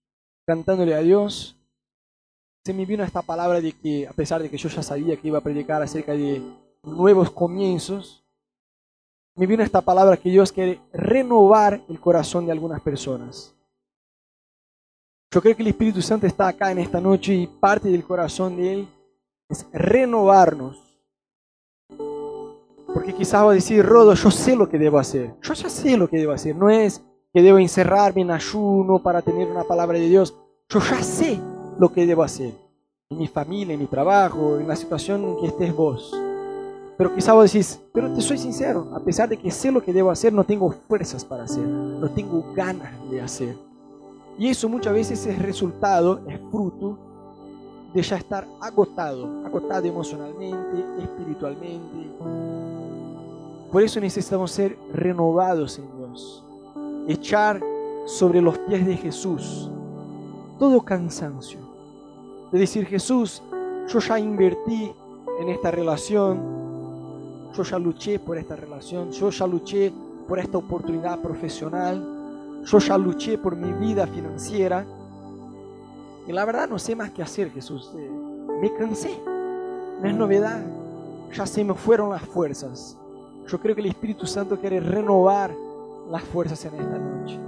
[0.44, 1.56] cantándole a Dios,
[2.64, 5.28] se me vino esta palabra de que, a pesar de que yo ya sabía que
[5.28, 6.42] iba a predicar acerca de
[6.82, 8.21] nuevos comienzos,
[9.34, 13.54] me vino esta palabra que Dios quiere renovar el corazón de algunas personas.
[15.30, 18.56] Yo creo que el Espíritu Santo está acá en esta noche y parte del corazón
[18.56, 18.88] de Él
[19.48, 20.78] es renovarnos.
[22.86, 25.34] Porque quizás va a decir, Rodo, yo sé lo que debo hacer.
[25.40, 26.54] Yo ya sé lo que debo hacer.
[26.54, 27.02] No es
[27.32, 30.36] que debo encerrarme en ayuno para tener una palabra de Dios.
[30.68, 31.40] Yo ya sé
[31.78, 32.52] lo que debo hacer.
[33.08, 36.14] En mi familia, en mi trabajo, en la situación en que estés vos.
[37.02, 39.92] Pero quizá vos decís, pero te soy sincero, a pesar de que sé lo que
[39.92, 43.56] debo hacer, no tengo fuerzas para hacer, no tengo ganas de hacer.
[44.38, 46.96] Y eso muchas veces es resultado, es fruto
[47.92, 52.08] de ya estar agotado, agotado emocionalmente, espiritualmente.
[53.72, 56.44] Por eso necesitamos ser renovados en Dios,
[57.08, 57.60] echar
[58.06, 59.68] sobre los pies de Jesús
[60.56, 61.58] todo cansancio.
[62.52, 63.42] De decir, Jesús,
[63.88, 64.92] yo ya invertí
[65.40, 66.61] en esta relación,
[67.54, 69.92] yo ya luché por esta relación, yo ya luché
[70.26, 74.86] por esta oportunidad profesional, yo ya luché por mi vida financiera.
[76.26, 77.90] Y la verdad no sé más qué hacer, Jesús.
[77.96, 78.10] Eh,
[78.60, 79.20] me cansé.
[80.00, 80.64] No es novedad.
[81.34, 82.96] Ya se me fueron las fuerzas.
[83.48, 85.52] Yo creo que el Espíritu Santo quiere renovar
[86.08, 87.38] las fuerzas en esta noche.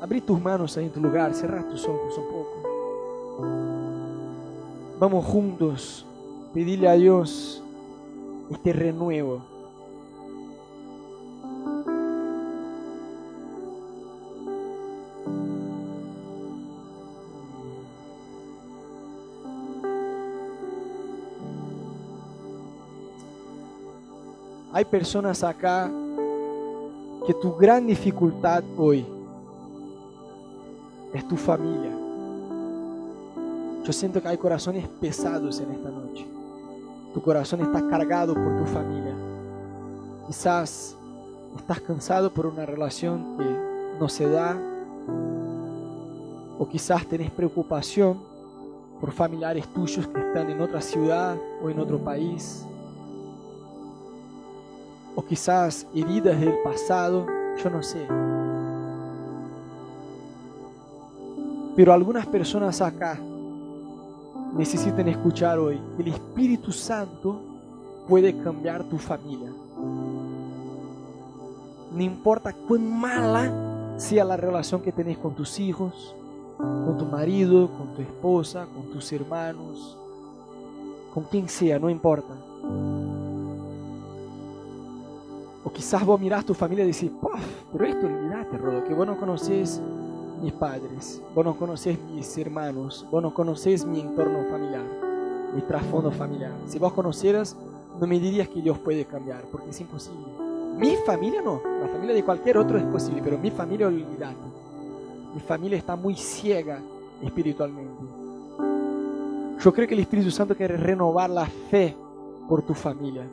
[0.00, 2.52] Abrí tus manos ahí en tu lugar, cerra tus ojos un poco.
[5.00, 6.04] Vamos juntos,
[6.52, 7.62] pedirle a Dios
[8.50, 9.42] este renuevo.
[24.72, 25.90] Hay personas acá
[27.26, 29.04] que tu gran dificultad hoy
[31.12, 31.90] es tu familia.
[33.84, 36.37] Yo siento que hay corazones pesados en esta noche.
[37.18, 39.12] Tu corazón está cargado por tu familia.
[40.28, 40.96] Quizás
[41.56, 44.56] estás cansado por una relación que no se da.
[46.60, 48.20] O quizás tenés preocupación
[49.00, 52.64] por familiares tuyos que están en otra ciudad o en otro país.
[55.16, 57.26] O quizás heridas del pasado,
[57.60, 58.06] yo no sé.
[61.74, 63.18] Pero algunas personas acá
[64.58, 67.40] necesitan escuchar hoy que el Espíritu Santo
[68.08, 69.50] puede cambiar tu familia.
[71.92, 76.14] No importa cuán mala sea la relación que tenés con tus hijos,
[76.58, 79.96] con tu marido, con tu esposa, con tus hermanos,
[81.14, 82.34] con quien sea, no importa.
[85.64, 87.12] O quizás vos mirás tu familia y decís,
[87.72, 89.80] pero esto olvidate, Rodo, que vos no conoces
[90.40, 94.84] mis padres, vos no conoces mis hermanos, vos no conoces mi entorno familiar,
[95.54, 96.52] mi trasfondo familiar.
[96.66, 97.56] Si vos conocieras,
[98.00, 100.26] no me dirías que Dios puede cambiar, porque es imposible.
[100.76, 104.36] Mi familia no, la familia de cualquier otro es posible, pero mi familia olvidate.
[105.34, 106.80] Mi familia está muy ciega
[107.22, 108.04] espiritualmente.
[109.60, 111.96] Yo creo que el Espíritu Santo quiere renovar la fe
[112.48, 113.26] por tu familia.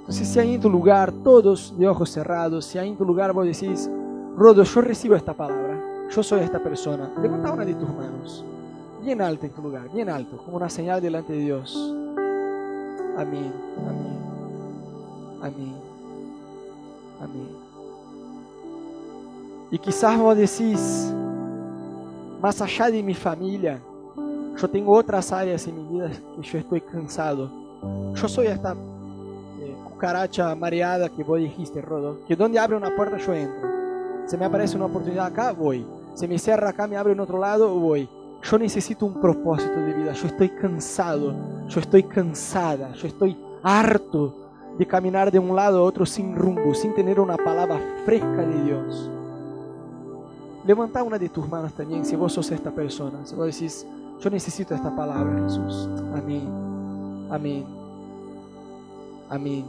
[0.00, 3.32] Entonces, si hay en tu lugar, todos de ojos cerrados, si hay en tu lugar
[3.32, 3.90] vos decís,
[4.36, 5.77] Rodo, yo recibo esta palabra,
[6.10, 8.44] yo soy esta persona, levanta una de tus manos,
[9.02, 11.94] bien alto en tu lugar, bien alto, como una señal delante de Dios.
[13.16, 14.18] Amén, amén,
[15.42, 15.74] amén,
[17.20, 17.48] amén.
[19.70, 21.12] Y quizás vos decís,
[22.40, 23.80] más allá de mi familia,
[24.60, 27.50] yo tengo otras áreas en mi vida que yo estoy cansado.
[28.14, 33.18] Yo soy esta eh, cucaracha mareada que vos dijiste, Rodo, que donde abre una puerta
[33.18, 33.68] yo entro.
[34.26, 35.86] Se me aparece una oportunidad acá, voy.
[36.18, 38.08] Se me cierra acá, me abre en otro lado, voy.
[38.42, 40.12] Yo necesito un propósito de vida.
[40.14, 41.32] Yo estoy cansado,
[41.68, 44.34] yo estoy cansada, yo estoy harto
[44.76, 48.64] de caminar de un lado a otro sin rumbo, sin tener una palabra fresca de
[48.64, 49.08] Dios.
[50.66, 53.24] Levanta una de tus manos también si vos sos esta persona.
[53.24, 53.86] Si vos decís,
[54.18, 55.88] yo necesito esta palabra, Jesús.
[56.16, 57.28] Amén.
[57.30, 57.64] Amén.
[59.30, 59.64] Amén.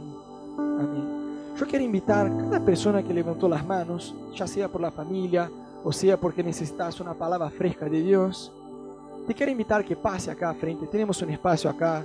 [0.58, 1.20] Amén.
[1.56, 5.48] Yo quiero invitar a cada persona que levantó las manos, ya sea por la familia
[5.82, 8.52] o sea porque necesitas una palabra fresca de Dios,
[9.26, 10.86] te quiero invitar que pase acá frente.
[10.86, 12.04] Tenemos un espacio acá.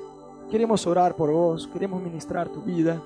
[0.51, 3.01] Queremos orar por vos, queremos ministrar tu vida.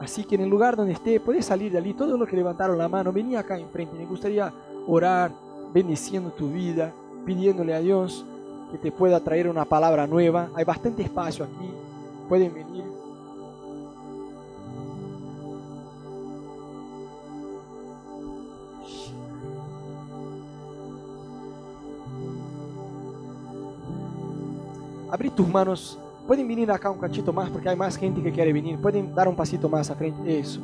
[0.00, 1.94] Así que en el lugar donde esté, puedes salir de allí.
[1.94, 3.96] Todos los que levantaron la mano, vení acá enfrente.
[3.96, 4.52] Me gustaría
[4.86, 5.32] orar,
[5.72, 6.92] bendiciendo tu vida,
[7.24, 8.24] pidiéndole a Dios
[8.72, 10.50] que te pueda traer una palabra nueva.
[10.54, 11.70] Hay bastante espacio aquí.
[12.28, 12.85] Pueden venir.
[25.10, 25.98] Abrir tus manos.
[26.26, 28.78] Pueden venir acá un cachito más porque hay más gente que quiere venir.
[28.80, 30.38] Pueden dar un pasito más a frente.
[30.38, 30.60] Eso.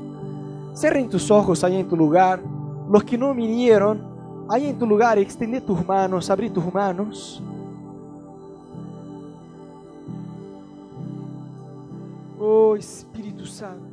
[0.74, 2.40] Cierren tus ojos ahí en tu lugar.
[2.90, 4.02] Los que no vinieron,
[4.48, 7.42] ahí en tu lugar, extende tus manos, abrí tus manos.
[12.38, 13.91] Oh Espíritu Santo.